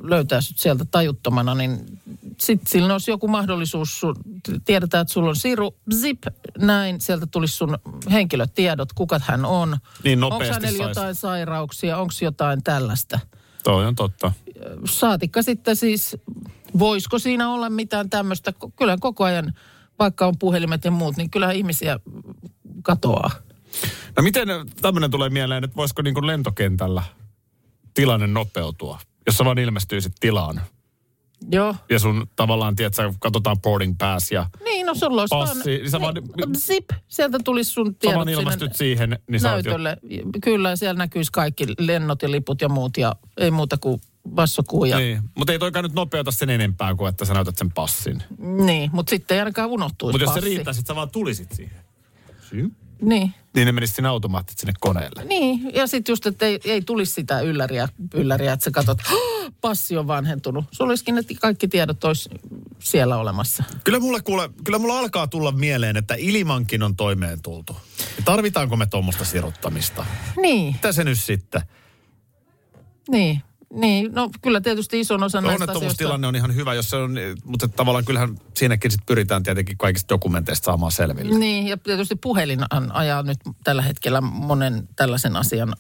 löytää 0.03 0.41
sut 0.41 0.59
sieltä 0.59 0.85
tajuttomana, 0.91 1.55
niin 1.55 2.01
sitten 2.39 2.67
sillä 2.67 2.93
olisi 2.93 3.11
joku 3.11 3.29
mahdollisuus, 3.29 4.01
sun, 4.01 4.17
tiedetään, 4.65 5.03
että 5.03 5.15
sulla 5.15 5.29
on 5.29 5.37
siru, 5.37 5.77
zip, 5.95 6.23
näin, 6.59 7.01
sieltä 7.01 7.27
tulisi 7.27 7.55
sun 7.57 7.79
henkilötiedot, 8.11 8.93
kuka 8.93 9.21
hän 9.23 9.45
on. 9.45 9.77
Niin 10.05 10.25
Onko 10.25 10.35
nopeasti 10.35 10.67
hänellä 10.67 10.85
sais. 10.85 10.97
jotain 10.97 11.15
sairauksia, 11.15 11.99
onko 11.99 12.13
jotain 12.21 12.63
tällaista. 12.63 13.19
Toi 13.65 13.87
on 13.87 13.95
totta. 13.95 14.33
Saatikka 14.85 15.43
sitten 15.43 15.77
siis, 15.77 16.17
voisiko 16.79 17.19
siinä 17.19 17.51
olla 17.51 17.71
mitään 17.71 18.11
tämmöistä, 18.11 18.53
kyllä 18.77 18.97
koko 19.01 19.25
ajan, 19.25 19.55
vaikka 20.01 20.27
on 20.27 20.39
puhelimet 20.39 20.85
ja 20.85 20.91
muut, 20.91 21.17
niin 21.17 21.31
kyllä 21.31 21.53
ihmisiä 21.53 22.01
katoaa. 22.83 23.31
No 24.17 24.23
miten 24.23 24.49
tämmöinen 24.83 25.11
tulee 25.11 25.31
mieleen, 25.31 25.65
että 25.65 25.77
voisiko 25.77 26.03
niin 26.03 26.15
kuin 26.15 26.27
lentokentällä 26.27 27.03
tilanne 27.95 28.27
nopeutua, 28.27 28.99
jos 29.27 29.37
sä 29.37 29.45
vaan 29.45 29.59
ilmestyisit 29.59 30.13
tilaan? 30.21 30.61
Joo. 31.53 31.75
Ja 31.91 31.99
sun 31.99 32.27
tavallaan, 32.37 32.77
tiedät 32.77 32.95
sä, 32.95 33.15
katsotaan 33.21 33.61
boarding 33.61 33.95
pass 33.99 34.33
ja 34.33 34.47
Niin, 34.65 34.87
no 34.87 34.95
sulla 34.95 35.21
olisi 35.21 35.37
Passi, 35.37 35.55
vaan, 35.55 35.65
niin 35.67 35.91
sä 35.91 36.01
vaan- 36.01 36.57
zip, 36.57 36.85
sieltä 37.09 37.39
tulisi 37.45 37.71
sun 37.71 37.95
tiedot 37.95 38.17
vaan 38.17 38.29
ilmestyt 38.29 38.77
siihen, 38.77 39.19
niin 39.29 39.41
sä 39.41 39.53
oot 39.55 39.65
jo... 39.65 39.71
näytölle. 39.71 39.97
Kyllä, 40.43 40.77
siellä 40.77 40.99
näkyisi 40.99 41.33
kaikki 41.33 41.67
lennot 41.79 42.23
ja 42.23 42.31
liput 42.31 42.61
ja 42.61 42.69
muut 42.69 42.97
ja 42.97 43.17
ei 43.37 43.51
muuta 43.51 43.77
kuin 43.79 44.01
vassokuu 44.37 44.85
ja 44.85 44.99
niin, 44.99 45.23
mutta 45.35 45.53
ei 45.53 45.59
toikaan 45.59 45.83
nyt 45.83 45.93
nopeuta 45.93 46.31
sen 46.31 46.51
enempää 46.51 46.95
kuin, 46.95 47.09
että 47.09 47.25
sä 47.25 47.35
näytät 47.35 47.59
sen 47.59 47.71
passin. 47.73 48.23
niin 48.65 48.91
mutta 48.93 49.11
sitten 49.11 49.35
ei 49.35 49.39
ainakaan 49.39 49.69
unohtuisi 49.71 50.13
Mutta 50.15 50.25
jos 50.25 50.35
se 50.35 50.41
passi. 50.41 50.49
riittää, 50.55 50.73
sit 50.73 50.87
sä 50.87 50.95
vaan 50.95 51.11
tulisit 51.11 51.53
siihen. 51.53 51.77
Syy? 52.51 52.71
Niin, 53.03 53.35
Niin 53.55 53.67
ne 53.67 53.73
menisit 53.73 53.97
sinne 53.97 54.09
automaattisesti 54.09 54.61
sinne 54.61 54.73
koneelle. 54.81 55.25
niin. 55.25 55.75
ja 55.75 55.87
sitten 55.87 56.13
just, 56.13 56.27
että 56.27 56.47
ei, 56.47 56.61
ei 56.65 56.83
tulisi 56.83 57.13
sitä 57.13 57.41
ylläriä, 57.41 57.89
ylläriä 58.15 58.53
että 58.53 58.65
sä 58.65 58.71
katsot, 58.71 58.99
"Hah, 59.03 59.53
passi 59.61 59.97
on 59.97 60.07
vanhentunut. 60.07 60.65
Sulla 60.73 60.91
olisikin, 60.91 61.19
että 61.19 61.35
kaikki 61.41 61.69
tiedot 61.69 62.05
olisi 62.05 62.31
siellä 62.79 63.17
olemassa. 63.17 63.65
Kyllä 63.85 64.01
mulle, 64.01 64.21
kuule, 64.21 64.51
kyllä 64.65 64.79
mulla 64.79 64.99
alkaa 64.99 65.27
tulla 65.27 65.53
mieleen, 65.53 65.97
että 65.97 66.15
ilmankin 66.19 66.83
on 66.83 66.97
toimeen 66.97 67.43
tultu. 67.43 67.77
Tarvitaanko 68.25 68.77
me 68.77 68.87
tuommoista 68.87 69.25
siruttamista? 69.25 70.07
Niin, 70.43 70.73
Mitä 70.73 70.93
se 70.93 71.05
nyt 71.05 71.19
sitten? 71.19 71.63
niin. 73.11 73.43
Niin, 73.75 74.13
no 74.13 74.31
kyllä 74.43 74.61
tietysti 74.61 75.01
ison 75.01 75.23
osan 75.23 75.45
näistä 75.45 75.55
asioista... 75.55 75.73
Onnettomuustilanne 75.73 76.27
on 76.27 76.37
ihan 76.37 76.55
hyvä, 76.55 76.75
jos 76.75 76.91
se 76.91 76.97
on, 76.97 77.15
mutta 77.45 77.69
tavallaan 77.69 78.05
kyllähän 78.05 78.39
siinäkin 78.57 78.91
sit 78.91 79.01
pyritään 79.07 79.43
tietenkin 79.43 79.79
kaikista 79.79 80.09
dokumenteista 80.09 80.65
saamaan 80.65 80.93
selville. 80.93 81.39
Niin, 81.39 81.67
ja 81.67 81.77
tietysti 81.77 82.17
puhelin 82.17 82.61
ajaa 82.93 83.23
nyt 83.23 83.39
tällä 83.65 83.83
hetkellä 83.83 84.21
monen 84.21 84.89
tällaisen 84.97 85.37
asian, 85.37 85.75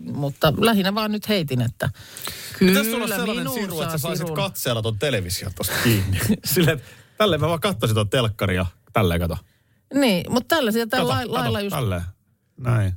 mutta 0.00 0.52
lähinnä 0.56 0.94
vaan 0.94 1.12
nyt 1.12 1.28
heitin, 1.28 1.60
että 1.60 1.90
kyllä 2.58 2.70
Pitäisi 2.70 2.94
olla 2.94 3.08
sellainen 3.08 3.36
minun 3.36 3.54
siru, 3.54 3.80
että 3.80 3.92
sä 3.92 3.98
saisit 3.98 4.26
sirun. 4.26 4.36
katseella 4.36 4.82
ton 4.82 4.98
television 4.98 5.52
tosta 5.56 5.74
kiinni. 5.84 6.18
Silleen, 6.44 6.78
että 6.78 6.90
tälleen 7.18 7.40
mä 7.40 7.48
vaan 7.48 7.60
katsoisin 7.60 7.94
ton 7.94 8.10
telkkari 8.10 8.56
ja 8.56 8.66
tälleen 8.92 9.20
kato. 9.20 9.38
Niin, 9.94 10.32
mutta 10.32 10.56
tällaisia 10.56 10.86
tällä 10.86 11.04
Kato, 11.04 11.16
lailla, 11.16 11.38
lailla 11.38 11.58
kato, 11.58 11.64
just... 11.64 11.76
tälleen. 11.76 12.02
Näin. 12.56 12.92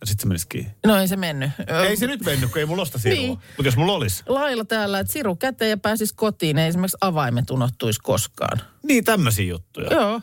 Ja 0.00 0.06
sit 0.06 0.20
se 0.20 0.26
menisi 0.26 0.46
kiinni. 0.48 0.70
No 0.86 0.96
ei 0.96 1.08
se 1.08 1.16
mennyt. 1.16 1.50
Ei 1.88 1.96
se 1.96 2.06
nyt 2.06 2.24
mennyt, 2.24 2.50
kun 2.50 2.58
ei 2.58 2.66
mulla 2.66 2.80
ole 2.80 2.86
sitä 2.86 2.98
sirua. 2.98 3.18
Niin. 3.18 3.30
Mutta 3.30 3.62
jos 3.64 3.76
mulla 3.76 3.92
olisi. 3.92 4.22
Lailla 4.26 4.64
täällä, 4.64 4.98
että 4.98 5.12
siru 5.12 5.36
käteen 5.36 5.70
ja 5.70 5.76
pääsisi 5.76 6.14
kotiin, 6.16 6.58
ei 6.58 6.68
esimerkiksi 6.68 6.96
avaimet 7.00 7.50
unohtuisi 7.50 8.00
koskaan. 8.02 8.60
Niin, 8.82 9.04
tämmöisiä 9.04 9.44
juttuja. 9.44 9.88
Joo. 9.92 10.20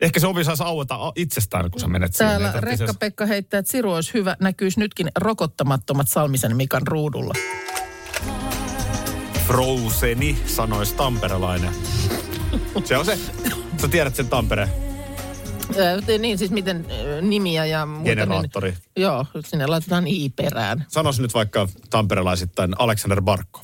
Ehkä 0.00 0.20
se 0.20 0.26
ovi 0.26 0.44
saisi 0.44 0.62
aueta 0.62 1.12
itsestään, 1.16 1.70
kun 1.70 1.80
sä 1.80 1.88
menet. 1.88 2.12
Täällä 2.12 2.52
tarvitse- 2.52 2.86
Rekka-Pekka 2.86 3.26
heittää, 3.26 3.58
että 3.58 3.72
Siru 3.72 3.92
olisi 3.92 4.14
hyvä, 4.14 4.36
näkyisi 4.40 4.80
nytkin 4.80 5.08
rokottamattomat 5.16 6.08
Salmisen 6.08 6.56
Mikan 6.56 6.86
ruudulla. 6.86 7.34
Frozeni, 9.46 10.38
sanoisi 10.46 10.94
tamperelainen. 10.94 11.70
Se 12.84 12.96
on 12.96 13.04
se, 13.04 13.18
sä 13.80 13.88
tiedät 13.88 14.14
sen 14.16 14.28
Tampereen 14.28 14.85
Niin 16.18 16.38
siis 16.38 16.50
miten 16.50 16.86
nimiä 17.20 17.66
ja 17.66 17.86
muuta. 17.86 18.04
generaattori. 18.04 18.70
Niin, 18.70 18.80
joo, 18.96 19.26
sinne 19.46 19.66
laitetaan 19.66 20.06
i 20.06 20.28
perään. 20.28 20.86
Sanois 20.88 21.20
nyt 21.20 21.34
vaikka 21.34 21.68
tamperelaisittain 21.90 22.74
Alexander 22.78 23.22
Barkov. 23.22 23.62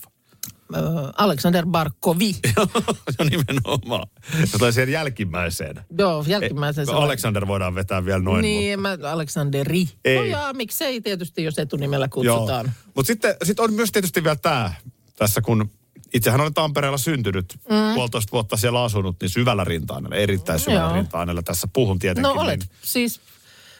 Alexander 1.17 1.67
Barkovi. 1.67 2.35
jo 3.19 3.25
nimenomaan. 3.31 4.07
Jotain 4.53 4.73
siihen 4.73 4.93
jälkimmäiseen. 4.93 5.85
joo, 5.99 6.25
jälkimmäisen 6.27 6.89
Ei, 6.89 6.95
Alexander 6.95 7.47
voidaan 7.47 7.75
vetää 7.75 8.05
vielä 8.05 8.23
noin. 8.23 8.43
Niin, 8.43 8.81
mä, 8.81 8.99
Aleksanderi. 9.13 9.89
Ei. 10.05 10.17
No 10.17 10.25
jaa, 10.25 10.53
miksei 10.53 11.01
tietysti, 11.01 11.45
jos 11.45 11.59
etunimellä 11.59 12.09
kutsutaan. 12.09 12.73
Mutta 12.95 13.07
sitten 13.07 13.35
sit 13.43 13.61
on 13.61 13.73
myös 13.73 13.93
tietysti 13.93 14.25
vielä 14.25 14.37
tämä, 14.37 14.73
tässä 15.17 15.41
kun 15.41 15.71
itsehän 16.15 16.41
olen 16.41 16.55
Tampereella 16.55 16.99
syntynyt, 16.99 17.59
mm. 17.71 17.95
puolitoista 17.95 18.33
vuotta 18.33 18.57
siellä 18.57 18.83
asunut, 18.83 19.17
niin 19.21 19.31
syvällä 19.31 19.65
rinta 19.65 20.03
erittäin 20.13 20.59
syvällä 20.59 20.81
Joo. 20.81 20.95
rinta 20.95 21.43
tässä 21.45 21.69
puhun 21.73 21.99
tietenkin. 21.99 22.35
No 22.35 22.43
olet. 22.43 22.61
Niin, 22.61 22.71
Siis 22.83 23.21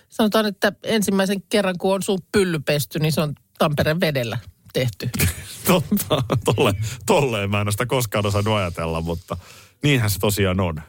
sanotaan, 0.09 0.47
että 0.47 0.73
ensimmäisen 0.83 1.43
kerran 1.43 1.79
kun 1.79 1.95
on 1.95 2.03
sun 2.03 2.19
pylly 2.33 2.59
pesty, 2.59 2.99
niin 2.99 3.13
se 3.13 3.21
on 3.21 3.35
Tampereen 3.59 4.01
vedellä 4.01 4.39
tehty. 4.73 5.11
totta, 5.67 6.23
tolle, 6.45 6.75
tolleen 7.07 7.51
mä 7.51 7.61
en 7.61 7.67
ole 7.67 7.73
sitä 7.73 7.87
koskaan 7.87 8.27
osannut 8.27 8.55
ajatella, 8.55 9.01
mutta 9.01 9.37
niinhän 9.83 10.11
se 10.11 10.19
tosiaan 10.19 10.61
on. 10.61 10.83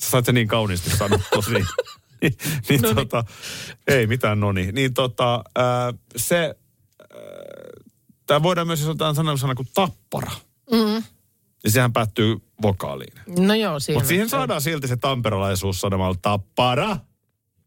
Sä 0.00 0.10
sait 0.10 0.24
se 0.24 0.32
niin 0.32 0.48
kauniisti 0.48 0.90
sanottua. 0.90 1.42
niin, 1.52 1.66
niin, 2.22 2.36
niin 2.68 2.80
Noniin. 2.80 2.96
tota, 2.96 3.24
ei 3.86 4.06
mitään 4.06 4.40
noni. 4.40 4.72
Niin 4.72 4.94
tota, 4.94 5.44
ää, 5.56 5.92
se, 6.16 6.54
tämä 8.26 8.42
voidaan 8.42 8.66
myös, 8.66 8.80
jos 8.80 8.88
otetaan 8.88 9.14
sana, 9.14 9.36
sana 9.36 9.54
kuin 9.54 9.68
tappara. 9.74 10.30
Mm. 10.72 11.02
Niin 11.64 11.72
sehän 11.72 11.92
päättyy 11.92 12.36
vokaaliin. 12.62 13.12
No 13.46 13.54
joo, 13.54 13.80
siinä. 13.80 13.96
Mutta 13.96 14.08
siihen 14.08 14.28
saadaan 14.28 14.60
silti 14.62 14.88
se 14.88 14.96
tamperelaisuus 14.96 15.80
sanomalla 15.80 16.16
tappara. 16.22 16.96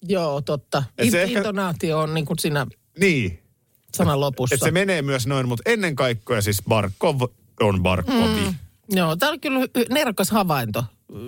Joo, 0.08 0.42
totta. 0.42 0.84
Et 0.98 1.12
se 1.12 1.18
In, 1.18 1.24
ehkä- 1.24 1.40
Intonaatio 1.40 2.00
on 2.00 2.14
niin 2.14 2.26
kuin 2.26 2.40
siinä 2.40 2.68
Niin, 3.00 3.40
sanan 3.96 4.20
lopussa. 4.20 4.56
että 4.56 4.66
se 4.66 4.72
menee 4.72 5.02
myös 5.02 5.28
noin, 5.28 5.48
mutta 5.48 5.70
ennen 5.72 5.96
kaikkea 5.96 6.42
siis 6.42 6.62
Barkov 6.70 7.22
on 7.62 7.84
Barkovi. 7.84 8.42
Mm. 8.48 8.56
Joo, 8.90 9.16
tämä 9.16 9.32
on 9.32 9.40
kyllä 9.40 9.60
nerokas 9.90 10.32
havainto. 10.32 10.86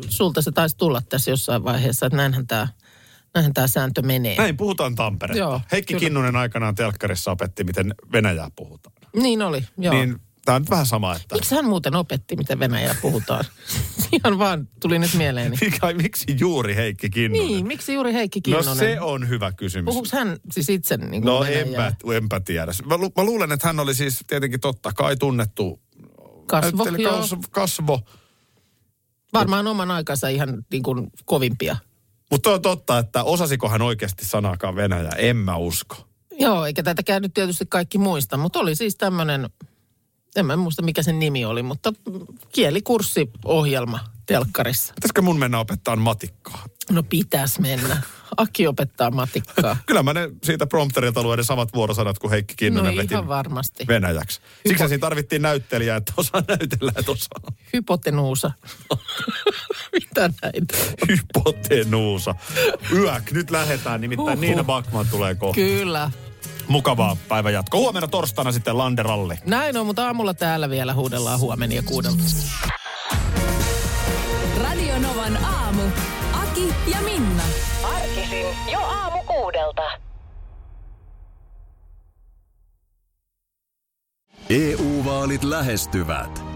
Sulta 0.10 0.42
se 0.42 0.52
taisi 0.52 0.78
tulla 0.78 1.02
tässä 1.10 1.32
jossain 1.32 1.64
vaiheessa, 1.64 2.06
että 2.06 2.18
näinhän 2.18 2.48
tämä 2.48 2.68
näinhän 3.36 3.54
tää 3.54 3.68
sääntö 3.68 4.02
menee. 4.02 4.38
Näin 4.38 4.58
puhutaan 4.58 4.96
Tampereella. 4.96 5.44
Joo, 5.44 5.62
Heikki 5.72 5.94
kyllä. 5.94 6.00
Kinnunen 6.06 6.36
aikanaan 6.36 6.76
telkkarissa 6.76 7.32
opetti, 7.32 7.64
miten 7.64 7.96
Venäjää 8.12 8.50
puhutaan. 8.56 8.96
Niin 9.16 9.42
oli, 9.42 9.66
joo. 9.78 9.94
Niin. 9.94 10.16
Tämä 10.46 10.56
on 10.56 10.62
nyt 10.62 10.70
vähän 10.70 10.86
sama, 10.86 11.16
että 11.16 11.36
Miksi 11.36 11.56
hän 11.56 11.66
muuten 11.66 11.96
opetti, 11.96 12.36
miten 12.36 12.60
Venäjää 12.60 12.96
puhutaan? 13.02 13.46
Ihan 14.24 14.40
vaan 14.40 14.68
tuli 14.82 15.00
nyt 15.00 15.14
mieleeni. 15.14 15.58
Mikä, 15.62 15.94
miksi 15.94 16.26
juuri 16.40 16.76
Heikki 16.76 17.10
Kinnunen? 17.10 17.48
Niin, 17.48 17.68
miksi 17.68 17.94
juuri 17.94 18.14
Heikki 18.14 18.40
no 18.40 18.44
Kinnunen? 18.44 18.76
se 18.76 19.02
on 19.02 19.30
hyvä 19.30 19.52
kysymys. 19.52 19.86
Puhuuko 19.86 20.08
hän 20.14 20.38
siis 20.52 20.70
itse 20.70 20.98
niin 20.98 21.10
kuin 21.10 21.26
No 21.26 21.40
Venäjää? 21.40 21.62
enpä, 21.88 21.94
enpä 22.16 22.40
tiedä. 22.40 22.72
Mä, 22.86 22.98
lu, 22.98 23.12
mä 23.18 23.24
luulen, 23.24 23.52
että 23.52 23.68
hän 23.68 23.80
oli 23.80 23.94
siis 23.96 24.24
tietenkin 24.28 24.60
totta 24.60 24.92
kai 24.94 25.18
tunnettu 25.18 25.82
Kasvo, 26.48 26.84
näyttelijä, 26.84 27.10
joo. 27.10 27.18
kasvo, 27.18 27.38
kasvo. 27.52 28.02
Varmaan 29.34 29.68
oman 29.68 29.92
aikansa 29.92 30.28
ihan 30.28 30.64
niin 30.72 30.84
kuin 30.84 31.08
kovimpia. 31.26 31.78
Mutta 32.32 32.50
on 32.50 32.62
totta, 32.62 32.98
että 32.98 33.24
osasiko 33.24 33.70
hän 33.70 33.82
oikeasti 33.82 34.26
sanaakaan 34.26 34.76
Venäjää? 34.76 35.16
En 35.18 35.38
mä 35.38 35.56
usko. 35.58 35.96
Joo, 36.40 36.66
eikä 36.66 36.84
tätäkään 36.84 37.22
nyt 37.22 37.34
tietysti 37.34 37.66
kaikki 37.70 37.98
muista, 37.98 38.38
mutta 38.38 38.60
oli 38.60 38.76
siis 38.76 38.96
tämmöinen, 38.96 39.50
en 40.36 40.46
mä 40.46 40.56
muista 40.56 40.82
mikä 40.82 41.04
sen 41.04 41.20
nimi 41.20 41.46
oli, 41.46 41.64
mutta 41.64 41.94
kielikurssiohjelma 42.52 44.00
telkkarissa. 44.26 44.94
Pitäisikö 44.94 45.22
mun 45.22 45.40
mennä 45.40 45.60
opettaa 45.60 45.96
matikkaa? 45.96 46.66
No 46.92 47.04
pitäis 47.04 47.60
mennä. 47.60 48.02
Aki 48.38 48.68
opettaa 48.68 49.12
matikkaa. 49.12 49.78
Kyllä 49.86 50.04
mä 50.04 50.14
ne 50.14 50.30
siitä 50.44 50.68
prompterilta 50.68 51.24
luen 51.24 51.38
ne 51.38 51.44
samat 51.44 51.74
vuorosanat 51.74 52.20
kuin 52.20 52.32
Heikki 52.32 52.54
No 52.54 52.56
Kinnunen 52.58 52.98
veti 52.98 53.14
ihan 53.14 53.28
varmasti. 53.28 53.88
venäjäksi. 53.88 54.42
Siksi 54.68 54.88
siinä 54.88 55.02
tarvittiin 55.02 55.42
näyttelijää, 55.42 55.98
että 55.98 56.14
osaa 56.18 56.44
näytellä, 56.48 56.92
että 56.96 57.12
osaa. 57.12 57.54
Hypotenuusa. 57.74 58.52
Mitä 59.94 60.22
näitä? 60.42 60.78
Hypotenuusa. 61.08 62.36
Yök, 62.92 63.32
nyt 63.32 63.52
lähdetään. 63.52 64.02
Nimittäin 64.02 64.28
Huhhuh. 64.28 64.42
Niina 64.42 64.64
Backman 64.64 65.08
tulee 65.12 65.36
kohta. 65.36 65.56
Kyllä. 65.56 66.12
Mukavaa 66.68 67.18
päivän 67.28 67.54
jatko. 67.54 67.78
Huomenna 67.78 68.08
torstaina 68.08 68.52
sitten 68.52 68.78
Landeralli. 68.78 69.36
Näin 69.46 69.78
on, 69.78 69.86
mutta 69.86 70.06
aamulla 70.06 70.34
täällä 70.34 70.70
vielä 70.70 70.94
huudellaan 70.94 71.40
huomenna 71.40 71.82
kuudelta. 71.86 72.24
Radio 74.64 75.00
Novan 75.00 75.38
aamu. 75.46 75.82
Aki 76.34 76.74
ja 76.88 77.02
Minna. 77.02 77.44
Arkisin 77.96 78.46
jo 78.72 78.80
aamu 78.80 79.24
kuudelta. 79.24 79.82
EU-vaalit 84.50 85.44
lähestyvät. 85.44 86.45